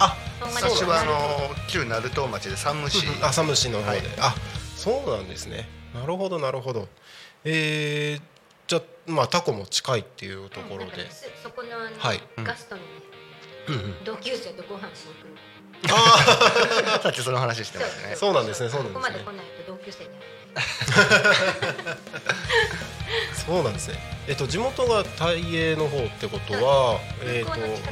[0.01, 4.03] あ私はあの旧鳴門町で山武市浅虫の方で、はい。
[4.19, 4.35] あ
[4.79, 5.69] そうなんですね。
[5.93, 6.87] なるほどなるほど。
[7.45, 8.23] えー、
[8.69, 11.11] じゃあまあタコも近いっていうところでなんかね。
[11.11, 12.83] すそこのあの、はいガストに
[14.05, 15.48] 同級生とご飯しに行く
[17.03, 18.17] さっきその話してましたね。
[18.17, 18.33] そう。
[18.35, 19.25] なんですねそうなんここですね。
[19.25, 20.65] まで来ないと同級生に会え
[21.85, 21.97] ない
[23.47, 23.99] そうなんですね。
[24.27, 27.51] えっと地元が大英の方ってことは、えっ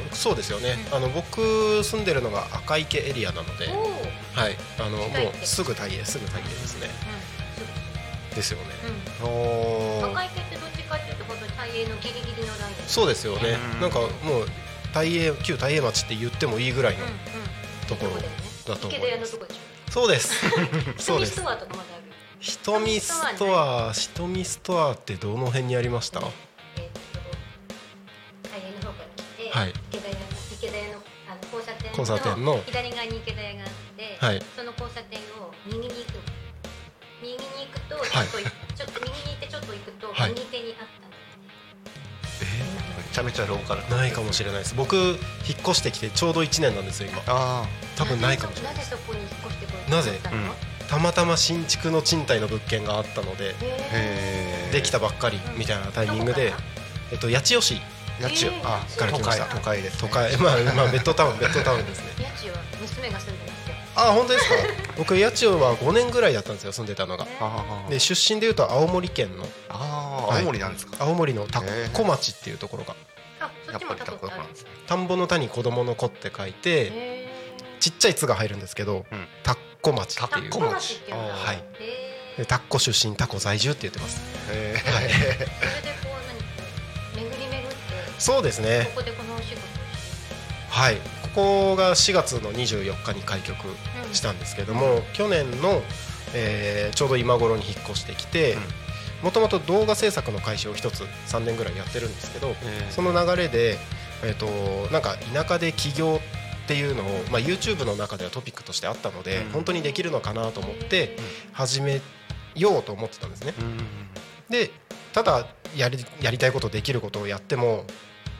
[0.09, 0.77] とそうですよね。
[0.91, 3.67] あの僕住んでるのが赤池エリアなので、
[4.35, 6.89] はい、あのもうすぐ大英すぐ大英ですね。
[8.35, 8.65] ですよね。
[10.03, 12.75] 赤池ってどっちかっていうと本当に大英のギリギリのライン。
[12.85, 13.57] そうですよね。
[13.75, 14.47] うんなんかもう
[14.93, 17.05] 大英旧大英町って言ってもいいぐらいの
[17.87, 19.37] ところだと思います。
[19.89, 20.35] そうです。
[20.97, 21.43] そうですス。
[21.43, 22.03] トアとかまだある
[22.39, 26.19] ひとみストア、ひとみストアってどの辺にありました？
[26.19, 27.19] えーっと
[28.49, 30.19] 大英の方から来て、はい池田屋の
[30.53, 32.61] 池田屋のあの交差点交差点の？
[32.65, 36.19] 左側に池田屋があって、はいその交差点を右に行く
[37.21, 41.06] 右に行くとちょはいっと、ちょっと右に行ってちょっと行くと、はい右手にあった
[43.17, 43.89] ちゃめちゃローカル。
[43.89, 44.75] ないかもしれないです。
[44.75, 45.17] 僕引っ
[45.61, 47.23] 越してきてちょうど1年なんですよ今。
[47.25, 47.65] あ
[47.95, 50.19] 多分ないかもしれないなぜそこに引っ越してこいなぜ？
[50.31, 50.87] うん。
[50.87, 56.53] たまたま新築の賃貸の物件があったのであへえできたばっかりみたいなタイミングで
[57.11, 57.81] えっと八千代市。
[58.21, 58.61] 家賃えー。
[58.63, 59.45] あから来ました。
[59.45, 60.37] 都会です都会。
[60.37, 62.13] まあまあベッドタウンベッドタウンですね。
[62.19, 63.46] ら家賃は娘が住んで
[63.99, 64.55] あ本当ですか？
[64.97, 67.27] 僕八千代は5年ぐらいだったんですよ住んでたのが。
[67.89, 69.51] で出身でいうと青森県のはい。
[69.69, 70.97] あー青森なんですか？
[70.99, 71.61] 青森の田
[71.93, 72.95] 子町っていうところが。
[73.39, 74.69] あそっちもタコってあるやっぱりタコなんですね。
[74.87, 77.29] 田んぼの田に子供の子って書いてへ
[77.79, 79.27] ちっちゃい「つ」が入るんですけどうん。
[79.43, 80.49] 田子町っていう。
[80.49, 81.63] ータコ町はい。
[81.79, 84.21] へで田子出身田子在住って言ってます。
[84.51, 84.91] へー。
[84.91, 85.13] それで
[86.03, 86.09] こ
[87.15, 87.75] う何巡り巡って
[88.19, 88.85] そうですね。
[88.95, 89.61] ここでこのお仕事
[90.69, 90.97] はい
[91.37, 93.67] ここが4月の24日に開局
[94.11, 95.83] したんですけども、去年の、
[96.33, 98.61] えーちょうど今頃に引っ越してきてうん。
[99.25, 102.91] もともと動画制作の会社を一つ3年ぐらいやってるんですけど、えー。
[102.91, 103.77] その流れで、
[104.23, 106.19] えー、となんか田舎で起業
[106.63, 109.51] っていうのを、まあ、YouTube の中ではトピックとしてあったので、うん。
[109.51, 111.17] 本当にできるのかなと思って
[111.51, 112.01] 始め
[112.55, 113.53] ようと思ってたんですね。
[113.61, 113.77] うん。
[114.49, 114.71] で
[115.13, 117.85] ただやりやりたいことできることをやっても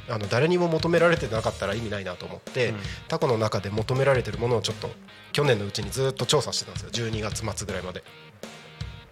[0.09, 2.77] あの誰にも求められてなかったら意味ないなと思って、うん。
[3.07, 4.89] タコの中で求められてるものをちょっと
[5.33, 7.09] 去年のうちにずっと調査してたんですよ。
[7.09, 8.03] 12月末ぐらいまで。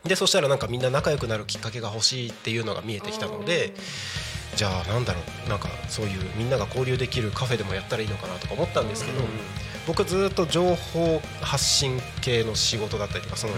[0.03, 3.73] でそしたらなんかみんな仲良くなるきっかけが欲しいっていうのが見えてきたので
[4.55, 9.19] じゃあなんだろうなんかそういうみんなが交流できるカフェでもやったらいいのかなとか思ったんですけど、
[9.87, 13.53] 僕ずっと情報発信系の仕事だったりとかその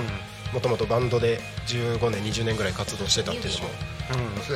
[0.53, 3.69] もともとバンドで15年20年ぐらい活動してたっていうのも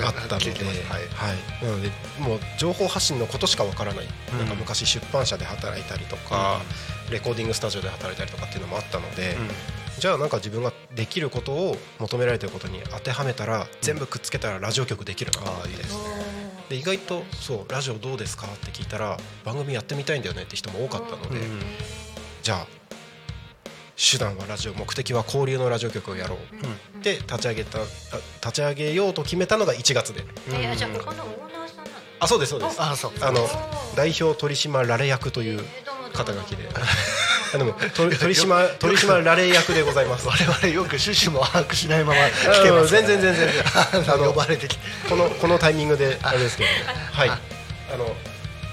[0.06, 4.40] あったので、はいはい、なのでもう情報発信のことしかわからない、うん。
[4.40, 6.62] なんか昔出版社で働いたりとか、
[7.12, 9.36] レコーディングスタジオで働いたりとかっていうのもあったので、
[10.00, 15.98] じゃあなんか自分ができることを求められてることに当てはめたら、全部くっつけたらラジオ局できるなです
[16.70, 18.48] で意外とそうラジオどうですか？
[18.48, 21.60] って聞いたら番組やってみたいんだよねって人も多かったので、うん。
[22.42, 22.81] じゃあ
[24.02, 27.04] 手段はラジオ目的は交流のラジオ局をやろう。
[27.04, 27.82] で立ち上げたあ
[28.44, 30.26] 立ち上げようと決めたのが1月で。
[30.50, 31.88] えーじゃあここのオーナーさんなの？
[32.20, 32.82] あそうですそうです。
[32.82, 33.12] あそう。
[33.22, 33.96] あのー。
[33.96, 35.64] 代表取締られ役という
[36.14, 36.80] 肩書きでどうも
[37.54, 40.28] あでも取取締取締られ役でございます。
[40.28, 42.20] 我々よく趣旨も把握しないまま
[42.54, 43.64] 来てますから全然全然全然。
[44.16, 44.82] あの呼ばれてきて。
[45.10, 46.70] このこのタイミングであれですけど、
[47.12, 47.30] はい。
[47.30, 47.40] あ
[47.98, 48.16] の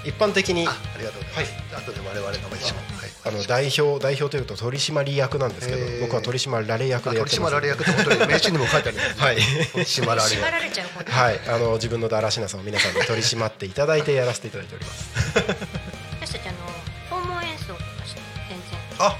[0.03, 2.98] 一般的にあありがとうございます、後で我々の一番はい
[3.29, 7.53] あの代表代表というと取締役なんですけど僕は取締られ役でやってます。
[7.53, 9.35] 締られ役って本当に名刺にも書いてあります はい。
[9.35, 11.39] 取締られられちゃうはい。
[11.47, 15.09] あの自分のだらしなさを皆さんに取り締まっていただいてやらせていただいております
[16.19, 16.57] 私たちあの
[17.21, 18.79] 訪問演奏とかして全然。
[18.99, 19.07] あ。
[19.07, 19.15] うん。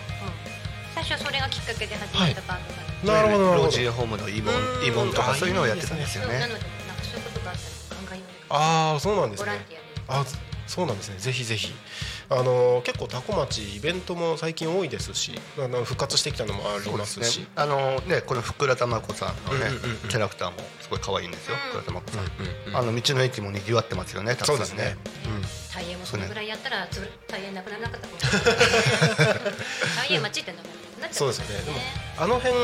[0.96, 2.60] 最初はそれがきっかけで始めたバン
[3.04, 3.66] ドななのでるほどなるほど。
[3.66, 4.80] 老人ホームの慰問うん。
[4.82, 6.40] 慰問とかそういうのをやってたんですよね。
[6.40, 9.78] なのでなんかそういうことがあったらガンガン呼んでくださああそうなんいボランですねティ
[10.20, 10.30] アで。
[10.30, 11.16] あそうなんですね。
[11.20, 11.74] ぜひぜひ
[12.32, 17.40] あの結構多古町イベントも最近多いですしあの復活してきたのもありますし。
[17.40, 19.98] ね、あのねこの福良玉子さんのね、うんうんうんうん。
[20.10, 24.98] キャラクターもすごい可愛いんですよ、さん、うんうんあの道の駅も賑わってますよねたくさんそうですね。
[25.74, 28.20] タイヤもそのぐらいやったらつぶタイヤなくならなかったかも。
[28.20, 28.54] しれ
[29.26, 29.54] ない
[29.98, 31.66] タイヤ町ってなっちゃそうですよね。
[31.66, 31.78] でも
[32.18, 32.56] あの辺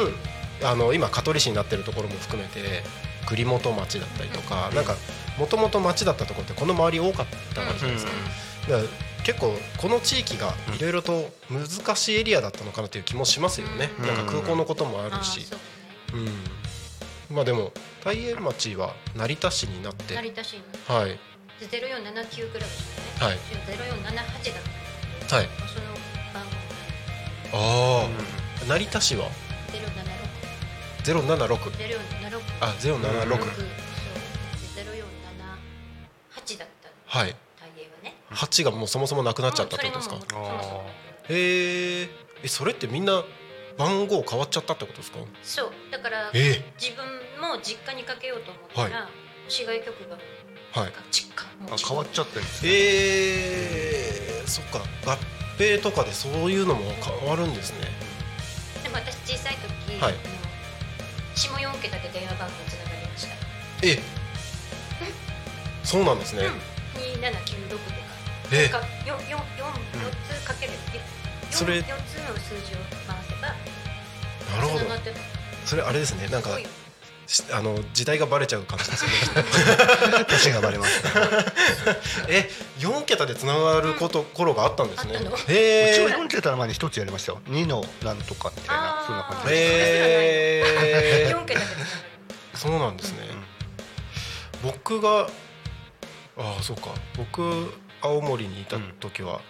[0.64, 2.84] あの今香取市になってるところも含めて
[3.28, 4.96] 栗本町だったりとか、なんか
[5.38, 8.12] もともと町だったところってこの周り多かったわけじゃないですか,、
[8.70, 8.90] だから
[9.26, 14.06] 結構この地域がいろいろと難しいエリアだったのかなという気もしますよね、うん。
[14.06, 15.60] なんか空港のこともあるし、そう。
[16.14, 17.36] うん。
[17.36, 17.72] まあでも
[18.04, 20.14] 大英町は成田市になって。
[20.14, 20.58] 成田市
[20.88, 21.20] のはい。
[21.60, 23.28] で0479クラブですよね。
[23.28, 23.38] はい。
[23.38, 24.26] 0478だっ
[25.28, 25.36] た。
[25.38, 25.50] はい。
[25.74, 25.88] その
[26.32, 26.46] 番
[27.52, 27.58] 号。
[27.58, 28.10] ああ、
[28.68, 29.28] 成田市は
[31.04, 33.00] 076 076 0476あ076、そう。
[36.46, 37.18] 0478だった。
[37.20, 37.36] はい
[38.36, 40.16] 8がもうそもそもなくなっちゃったってことですか、
[41.30, 42.10] へー。
[42.44, 43.24] えそれってみんな
[43.78, 45.20] 番号変わっちゃったってことですか？
[45.44, 47.06] そうだからえ自分
[47.42, 49.10] も実家にかけようと思ったら
[49.48, 50.18] 市外局が
[50.82, 50.94] はい。
[51.72, 52.72] あ変わっちゃってるんですね。
[52.74, 54.80] えー、そっか。
[55.10, 55.18] 合
[55.58, 57.88] 併とかでそういうのも変わるんですね。
[58.84, 59.58] でも私小さい
[59.88, 60.14] 時、はい。
[61.36, 63.34] 下4桁で電話番号つながりました。
[63.84, 64.00] え。
[65.84, 67.84] そうなんですね、2796とか
[68.52, 69.40] えか4四四四
[70.40, 70.74] つかける
[71.52, 71.80] それ。
[71.80, 71.96] 4つの
[72.38, 72.78] 数字を
[73.08, 73.48] 回せば
[74.58, 74.86] なるほど。
[74.86, 75.20] つながってた。
[75.66, 76.50] それあれですねなんか
[77.52, 79.46] あの時代がバレちゃう感じですよね。
[80.30, 81.04] 年がバレます。
[81.04, 81.10] ね
[82.30, 85.16] え4桁でつながること、頃があったんですね。
[85.48, 87.42] へうちはー4桁の前に一つやりましたよ。
[87.48, 89.56] 2のなんとかみたいなそんな感じで。
[89.56, 91.62] へー4桁
[92.54, 93.28] そうなんですね、
[94.62, 95.28] 僕が
[96.38, 96.90] ああそうか。
[97.18, 97.74] 僕
[98.06, 99.42] 青森にいた時は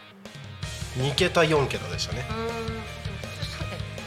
[0.98, 2.26] 2桁4桁でしたね、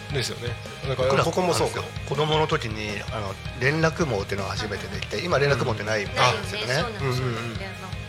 [0.08, 0.54] うーんですよね。
[0.88, 1.82] だか僕ららここもそうか。
[2.08, 6.06] 子供の時にあの連絡網っていうのが初めてできて今連絡網ってないん。
[6.06, 6.12] で
[6.44, 6.84] すよね。
[7.00, 7.54] うんうん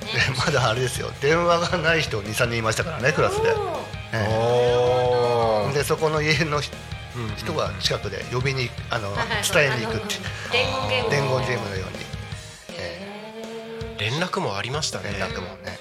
[0.09, 1.11] でまだあれですよ。
[1.21, 3.53] 電話がない人23人いましたからねクラスで、
[4.13, 6.73] えでそこの家の人
[7.53, 9.13] が近くで呼びにあの
[9.53, 10.15] 伝えに行くって。
[10.51, 11.09] 伝言ゲーム。
[11.11, 11.99] 伝言ゲームのように。
[13.99, 15.11] 連絡もありましたね。
[15.11, 15.77] 連絡もね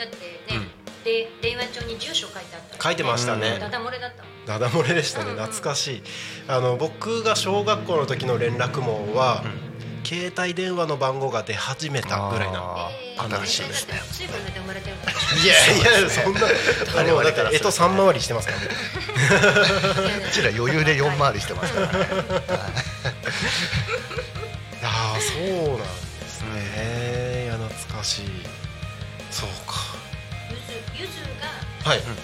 [0.00, 0.66] だってね、
[1.04, 3.58] で電話帳に住所書いてあった書いてましたね。
[3.60, 4.12] ダダ漏れだっ
[4.46, 5.32] たダダ漏れでしたね。
[5.32, 5.38] うん。
[5.38, 6.02] うん懐かしい。
[6.48, 9.44] あの僕が小学校の時の連絡網は、
[10.04, 13.94] 携帯電話の番号が出始めたぐらいなあえー新しいですね
[15.44, 17.50] いやいやそんなあのだって我々から。
[17.52, 18.68] えと3回りしてますからね。
[20.26, 21.92] うちら余裕で4回りしてますからね。
[24.82, 25.84] ああそうなんで
[26.26, 28.24] すね、いや懐かしい。
[29.30, 29.89] そうか
[31.00, 32.16] ゆずがはい、前なん。
[32.16, 32.20] で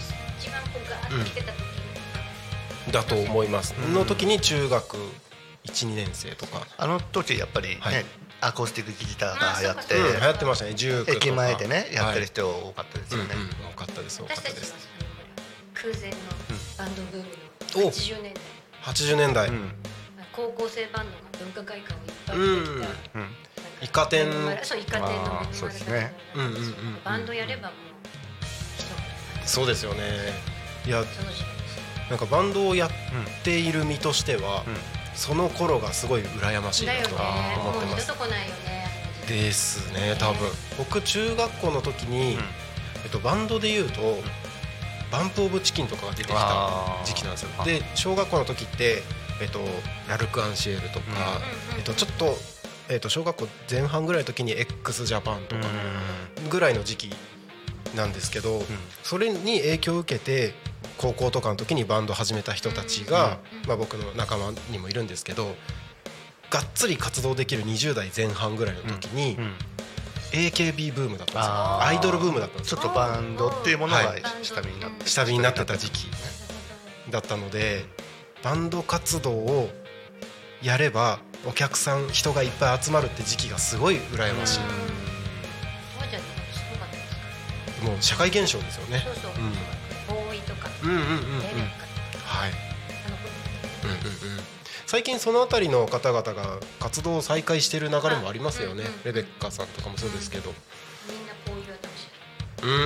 [0.00, 1.58] す一番こうガーッと来てた時
[2.86, 4.96] に、だと思います、の時に中学
[5.64, 8.04] 12年生とか、あの時やっぱりね、はい。
[8.42, 10.70] アコースティックギターが流行って、あうん、流行ってましたね。
[10.72, 11.12] 19とか。
[11.12, 14.74] 駅前でねやってるはい人多かったですよね、うんうん、多かったです多かったです。
[15.74, 16.16] 空前の
[16.78, 17.28] バンドブーム
[17.82, 18.42] のお80年代、
[18.82, 19.72] 80年代、うん。
[20.32, 22.64] 高校生バンドが文化会館をいっぱいうん。
[22.64, 23.20] 出てきた、うん。
[23.22, 23.49] なんか
[23.82, 24.26] イカ天。
[24.62, 26.12] そうイカ天のそうですね。
[26.34, 26.72] うんうんうんうん。
[27.04, 30.00] バンドやればもうそうですよね。
[30.86, 31.02] いや
[32.08, 32.90] なんかバンドをやっ
[33.44, 34.76] ている身としては、うん。
[35.14, 37.76] その頃がすごい羨ましいなと思ってます。
[37.76, 38.86] もう二度と来ないよね。
[38.86, 40.50] あの時代ですね多分。
[40.78, 42.38] 僕中学校の時に、
[43.04, 44.18] えっと、バンドでいうと、
[45.10, 47.50] バンプ・オブ・チキンとかが出てきた時期なんですよ。
[47.58, 47.64] あ。
[47.64, 49.02] で小学校の時って、
[49.40, 49.60] えっと、
[50.08, 51.04] ラルク・アンシエルとか、
[51.76, 52.36] えっと、ちょっと,、
[52.90, 55.62] えっと小学校前半ぐらいの時に x ジャパンとか
[56.50, 57.10] ぐらいの時期
[57.96, 58.62] なんですけど、
[59.02, 60.54] それに影響を受けて
[60.98, 65.54] 高校とかの時にバンド始めた人たちが、まあ、僕の仲間にもいるんですけど
[66.50, 69.38] がっつり活動できる20代前半ぐらいの時に、
[70.32, 71.82] AKB ブームだったんですよ。
[71.82, 72.78] アイドルブームだったんですよ。
[72.78, 74.22] ちょっとバンドっていうものがはい。
[74.42, 76.08] 下火になって下火になってた時期
[77.08, 77.84] だったので
[78.42, 79.70] バンド活動を
[80.62, 84.60] やればお客さん人がいっぱい集まるって時期がすごい羨ましい。
[87.84, 89.02] もう社会現象ですよね。
[89.06, 89.52] そうそう、うん。
[90.26, 91.08] ボーイとか、うんうんうんうん。
[91.08, 91.14] は
[92.46, 92.50] い。
[93.06, 93.30] あの頃
[93.84, 94.44] うんうんうん。
[94.86, 98.84] 最近そのあたりの方々が活動を再開している流れもありますよね。
[98.84, 100.52] あうんうんレベッカさんとかもそうですけど。
[101.08, 102.10] みんなこういう頭して
[102.62, 102.76] うんうん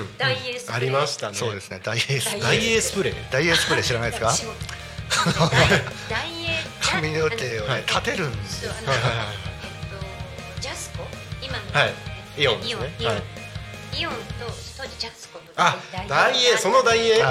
[0.00, 0.74] うんダイエースプレー。
[0.74, 1.36] ありましたね。
[1.36, 1.80] そうですね。
[1.84, 2.40] 大エース。
[2.42, 3.32] ダイエースプレー。
[3.32, 4.32] ダイエースプレー知らないですか？
[6.10, 6.31] ダイ
[7.02, 7.80] ダイエー髪の毛をはい。
[7.80, 8.72] ね立てるんですよ
[10.60, 11.04] ジャスコ
[11.42, 11.94] 今のはい。
[12.40, 14.18] イオンイオンと
[14.78, 15.76] 当時ジャスコとあ
[16.08, 17.26] ダイエーそのダイエー？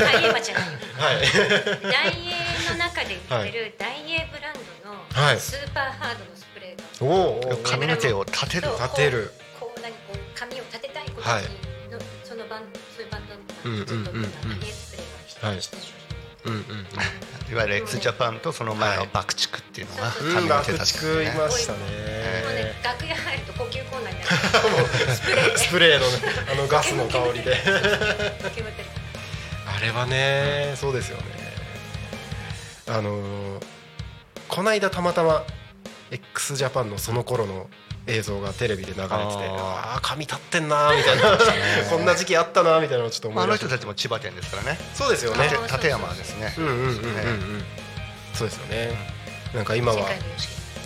[0.00, 0.68] ダイエーマじゃない。
[0.96, 3.18] ダイエーの中で売
[3.48, 5.34] ってるダイエーブランドはい。
[5.34, 8.68] のスーパーハードのスプレーがお髪の毛を立てる。
[8.80, 11.42] 立てるこう何こう髪を立てたい子たちはい
[11.92, 12.62] のそのバン
[12.96, 13.34] そういうバンド
[13.68, 15.95] うんうんうんうんちょっとダイエースプレーがはいヒッ
[16.46, 17.52] ト商うんうん。
[17.52, 21.30] いわゆる x ジャパンとその前の爆竹っていうのが髪の毛爆竹立てるね。
[21.30, 21.96] いました品もうね
[22.64, 24.28] ね楽屋入ると呼吸困難になる
[25.08, 26.12] スプレーでスプレーのね
[26.52, 27.56] あのガスの香りで。
[29.66, 31.24] あれはねそうですよね。
[32.88, 33.66] あのー
[34.48, 35.44] こないだたまたま
[36.10, 37.68] x ジャパンのその頃の
[38.08, 41.38] 映像がテレビで流れててああー髪立ってんなーみたいな。
[41.90, 44.78] こんな時期あったなーみたいなのをちょっとまああの人たちも千葉県ですからね。
[44.94, 45.44] そうですよね。
[45.48, 46.54] 立立山ですね。
[46.56, 46.86] うんうんうんうん。
[46.88, 47.64] うん
[48.34, 48.96] そうですよね。
[49.54, 50.08] なんか今世は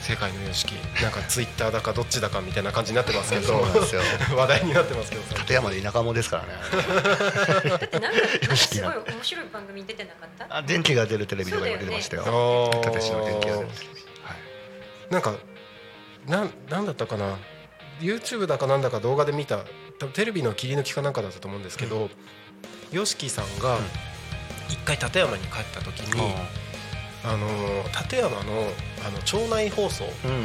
[0.03, 0.73] 世界の様式。
[1.03, 4.03] なんかツイッターだかどっちだかみたいな感じになってますけどそうなんですよ。
[4.37, 6.49] 話題になってますけど立山で田舎者ですからね。
[7.71, 10.57] だってなんかなんかすごい面白い番組に出てなかった？
[10.57, 12.23] あ電気が出るテレビとかにも出てましたよ。
[12.27, 14.01] あーたけしの電気が出るテレビ。
[15.11, 15.35] なんか
[16.27, 17.37] なんなんだったかな
[18.01, 19.65] ？YouTube だかなんだか動画で見た
[19.99, 22.09] 多分テレビの切り抜きかなんかだったと思うんですけど
[22.93, 23.79] YOSHIKI、さんが
[24.69, 26.35] 一回立山に帰った時に、
[27.25, 27.47] あの
[28.01, 28.37] 立山の
[29.07, 30.05] あの町内放送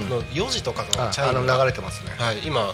[0.10, 2.12] の4時とかのチャイムが流れてますね。
[2.18, 2.74] はい、今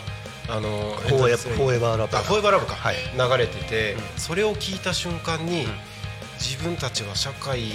[0.49, 2.95] あのフォーエバーラブあフォーエバーラブか、はい。
[3.15, 4.01] 流れてて、うん。
[4.17, 5.71] それを聞いた瞬間に、うん。
[6.39, 7.71] 自分たちは社会に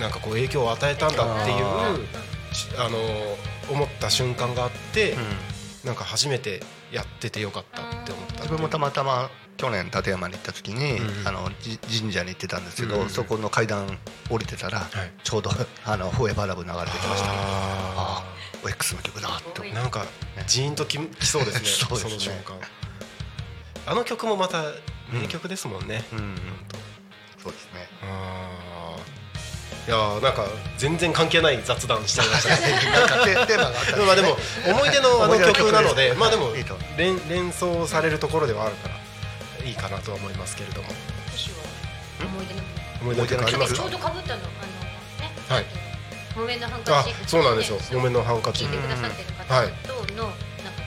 [0.00, 2.98] なんかこう影響を与えたんだっていう、あの
[3.70, 5.18] 思った瞬間があって、うん。
[5.86, 6.60] なんか初めて
[6.90, 13.86] やっててよかったって思った自分もたまたま去年立山に行った時に、うんあのじ神社に行ってたんですけど、うんそこの階段
[14.28, 14.88] 降りてたら、はい。
[15.22, 15.50] ちょうど
[15.86, 17.28] あのフォーエバーラブ流れてきました。
[17.28, 18.24] ねあ
[18.64, 20.04] あ X の曲だってなんか
[20.48, 22.14] ジーンとききそうですね そうですね。
[22.14, 22.58] の瞬間。
[23.86, 24.64] あの曲もまた
[25.12, 26.34] 名曲ですもんね、う、うん、
[27.40, 27.88] そうですね。
[28.02, 28.65] あー
[29.86, 30.46] いやーなんか
[30.78, 33.46] 全然関係ない雑談しちゃいましたね。
[33.46, 34.04] テテーマがあったんですね。
[34.04, 36.50] まあでも思い出のあの曲曲なのでまあでも
[36.96, 38.96] 連連想されるところではあるから
[39.64, 40.88] いいかなとは思いますけれども。
[41.30, 41.56] 私は
[42.26, 42.60] 思い出の
[43.02, 43.82] 思い出の曲ありますか？
[43.82, 44.42] ちょうど被ったのあのね
[45.48, 45.64] はい。
[46.34, 47.78] 木綿のハンカあチそうなんですよ。
[47.92, 48.64] 木綿のハンカチ。
[48.64, 50.42] 聞いてくださってる方はいとのなんか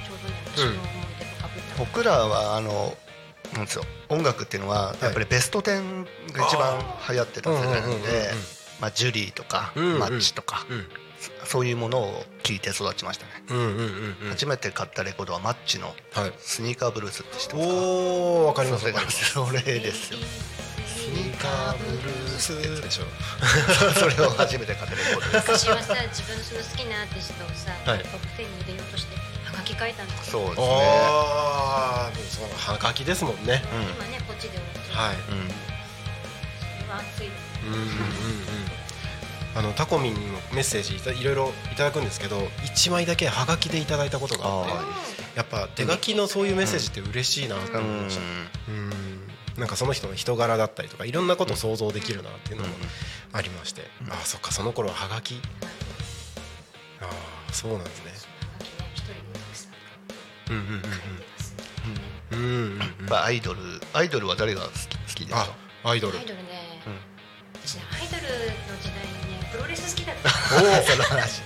[0.06, 0.84] ちょうどね私の思い
[1.20, 1.78] 出と被った。
[1.78, 2.98] 僕らはあの
[3.54, 3.86] なんですよ。
[4.10, 8.32] 音楽っていうのはやっぱりベスト10が一番流行ってた世代なので
[8.80, 10.00] まあジュリーとかうんうん。
[10.00, 10.88] マッチとかうん。
[11.44, 13.32] そそういうものを聴いて育ちましたね。
[13.50, 14.30] うんうんうんうん。
[14.30, 16.34] 初めて買ったレコードはマッチのはい。
[16.40, 17.74] スニーカーブルースって知ってますか？
[17.74, 18.88] おおわかりますそ
[19.52, 20.20] れですよ。
[20.88, 23.04] スニーカーブルースでしょ。
[24.00, 25.48] それを初めて買ったレコードです。
[25.52, 28.00] 昔はさ自分のその好きなアーティストをさ、はい。
[28.04, 30.40] トップ10に入れようとしてはがき書いたんですよ。
[30.40, 30.68] そうですね。
[30.70, 33.62] ああそうはがきですもんね。
[33.98, 35.16] 今ねこっちで終わっちゃう、はい。
[35.16, 35.40] うん。
[35.42, 38.69] うんそれは熱いうんうんうんうん
[39.56, 40.20] あのタコミンの
[40.54, 48.22] メッセージいたいろいろいただくんですけど1枚だけはがきでいただいたことがあってあやっぱ手書きのそういうメッセージって嬉しいなってう思いました。
[48.72, 48.90] うん。
[49.58, 52.74] なんかその人の人柄だったりとかいろんなことを想像できるなっていうのも
[53.34, 55.42] ありまして、ああそっかその頃ははがき
[57.02, 58.12] ああそうなんですね。
[58.12, 58.18] は
[58.60, 59.70] がきね一人でたくさ
[60.54, 60.80] んうんうんうんうん。
[62.32, 63.60] うんうんうんやっぱアイドル
[63.94, 65.48] アイドルは誰が好き好きですか
[65.84, 66.18] あアイドル。
[66.18, 66.44] アイドルね、
[66.86, 66.94] うん。
[66.94, 70.30] アイドルの時代にねプロレス好きだった。
[70.30, 71.42] その話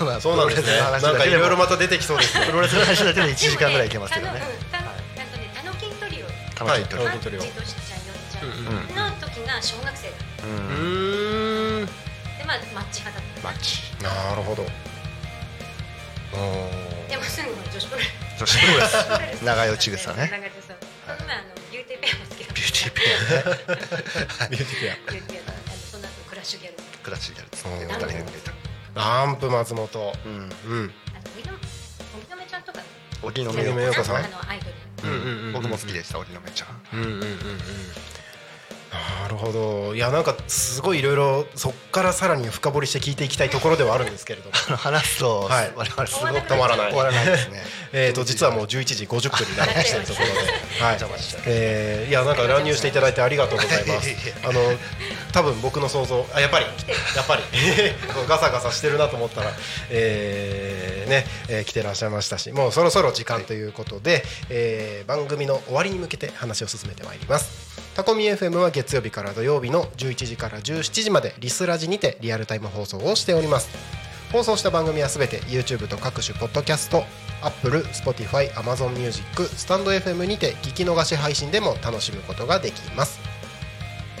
[0.00, 0.78] まあそうなんですね。
[0.78, 2.46] なんかいろいろまたた出てきそうですね。
[2.46, 4.40] プロレスの話だけで1時間ぐらいいけますけどね。
[4.40, 6.26] でもたのうんたなんとねタノキントリオ。
[6.66, 11.86] 楽しいとはいマッチとしちゃんよっちゃんうんうんの時が小学生だっううん。
[11.86, 13.48] でまあマッチ派だった。
[13.48, 13.82] マッチ。
[14.02, 14.62] なるほど。
[16.34, 18.08] おでもすぐ女子プロレス。
[18.38, 19.44] 女子プロレス。
[19.44, 20.28] 長与千草ね。
[20.30, 20.74] 長与千草。
[20.74, 22.54] この前あのビューティーペアも好きだった。
[22.54, 24.48] ビューティーペア。
[24.48, 25.52] ね ビューティーペビューティーペア。
[25.52, 27.88] あのその後クラッシュギャルクラッシュギャルっつってうん。
[27.88, 28.52] 二人で見てた。
[29.00, 30.12] アアンプ松本。
[30.24, 30.32] うん。
[30.32, 30.92] うん。
[31.36, 32.78] 荻野荻野目ちゃんとか。
[33.22, 34.16] 荻野荻野目洋子さん？
[34.16, 34.66] あのアイド
[35.08, 35.08] ル。
[35.10, 35.52] うんうんうんうん。
[35.54, 36.98] 僕も好きでした荻野目ちゃん。
[36.98, 37.58] うんうんうんうん。
[39.22, 39.94] なるほど。
[39.94, 44.52] いやなんかすごいいろいろそっからさらに深掘りして聞いていきたいところではあるんですけれども。
[44.76, 45.72] 話すと、はい。
[45.74, 46.90] 我々すごく止まらない。
[46.90, 47.62] 終わらないですね。
[47.92, 51.00] えーと実はもう11時50分になろうとして いるところで、はい。
[51.00, 54.08] 邪魔しちゃうえーいやなんか乱入していただいてありがとうございます。
[54.44, 54.60] あの
[55.32, 56.66] 多分僕の想像あやっぱり
[57.16, 57.42] やっぱり
[58.28, 59.52] ガサガサしてるなと思ったら、
[59.90, 67.72] えーね、えー来てらっしゃいましたし、もうそろそろ時間ということで、えー番組の終わりに向けて話を進めてまいります。
[67.94, 73.68] タコミ FM は月曜日から土曜日の11時から17時までリスラジにてリアルタイム放送をしております。
[74.32, 77.04] 放送した番組はすべて YouTube と各種ポッドキャスト
[77.42, 83.20] Apple、Spotify、Amazon Music、スタンド FM にて聞き逃し配信でも楽しむことができます、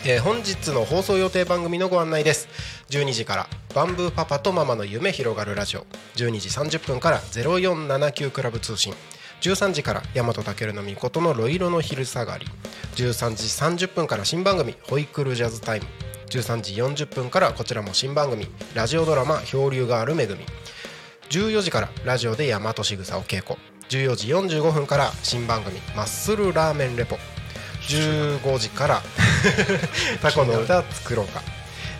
[0.04, 2.48] えー本日の放送予定番組のご案内です。
[2.90, 5.86] 12時からバンブーパパとママの夢広がるラジオ。
[6.16, 8.92] 12時30分から0479クラブ通信。
[9.42, 12.46] 13時から大和健のみことのロイロの昼下がり。
[12.96, 15.86] 13時30分から新番組ホイクルジャズタイム。
[16.30, 20.38] 13時40分からこちらも新番組ラジオドラマ漂流がある恵み。
[21.30, 23.56] 14時からラジオで大和しぐさお稽古。
[23.88, 27.18] 14時45分から新番組マッスルラーメンレポ。
[27.88, 29.02] 15時から。
[30.22, 31.42] タコの歌作ろうか、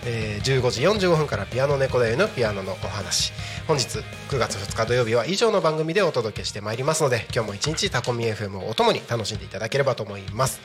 [0.05, 3.33] えー15時45分からピアノ猫だよのピアノのお話。
[3.67, 10.61] 本日9月2日土曜日は以上の番組でお届けしてまいりますので今日も一日タコミ FM をお供に楽しんでいただければと思います。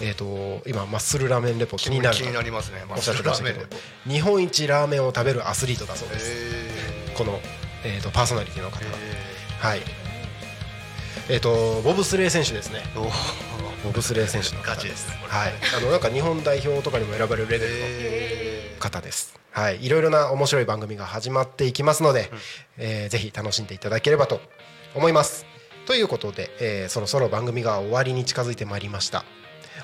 [0.00, 2.16] えっ、と今マッスルラーメンレポ気になる。
[2.16, 2.84] 気になりますね。
[2.88, 3.66] マッスルラーメンレ
[4.06, 6.30] 日本一ラーメンを食べるアスリートだそうです。
[6.30, 7.40] へこの、
[7.84, 8.88] えー、とパーソナリティの方ー。
[9.60, 9.82] ははい。
[11.28, 12.82] えっ、とボブスレー選手ですね
[13.84, 15.08] ボブスレー選手の方ガチです。
[15.10, 15.52] はい。
[15.76, 19.38] あのなんか日本代表とかにも選ばれるレベルのへ方です。
[19.52, 19.84] はい。
[19.84, 22.30] いろいろな面白い番組が始まっていきますので、
[22.76, 24.40] えーぜひ楽しんでいただければと
[24.94, 25.46] 思います。
[25.86, 29.24] ということで、えーそろそろ番組が終わりに近づいてまいりました。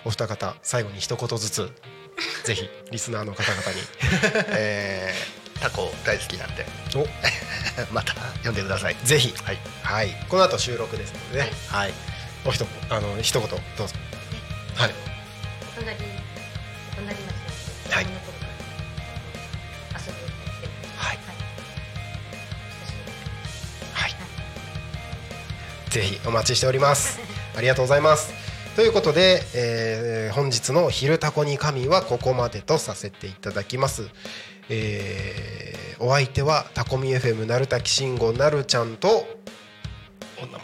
[0.05, 1.71] お二方最後に一言ずつ
[2.45, 6.67] ぜひリスナーの方々にー えータコ大好きなんで。
[6.95, 7.07] お。
[7.93, 8.97] また呼んでください。
[9.05, 9.35] ぜひ。
[9.43, 9.59] はい。
[9.83, 11.95] はい、この後収録ですのでね、はい、
[12.47, 13.95] お一言あの一言どうぞ。
[14.77, 14.91] はい、
[15.77, 18.07] お隣お隣町ですはい
[25.91, 27.19] ぜひお待ちしております。
[27.57, 28.31] ありがとうございます。
[28.77, 34.09] ということで、えー本日の「昼タコに神」はここまでとさせていただきます。
[34.69, 39.27] えーお相手はタコミ FM なるたきしんごなるちゃんと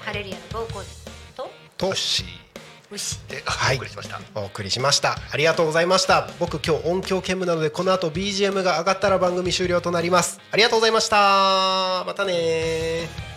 [0.00, 1.01] ハレルヤの暴行と
[1.82, 1.92] と。
[3.28, 3.76] ではい。
[3.76, 4.20] お送りしました。
[4.34, 5.16] お送りしました。
[5.32, 6.28] ありがとうございました。
[6.38, 10.40] 僕今日音響兼務なのでこの後 BGM が上がったら番組終了となります。
[10.50, 12.04] ありがとうございました。
[12.06, 13.31] またねー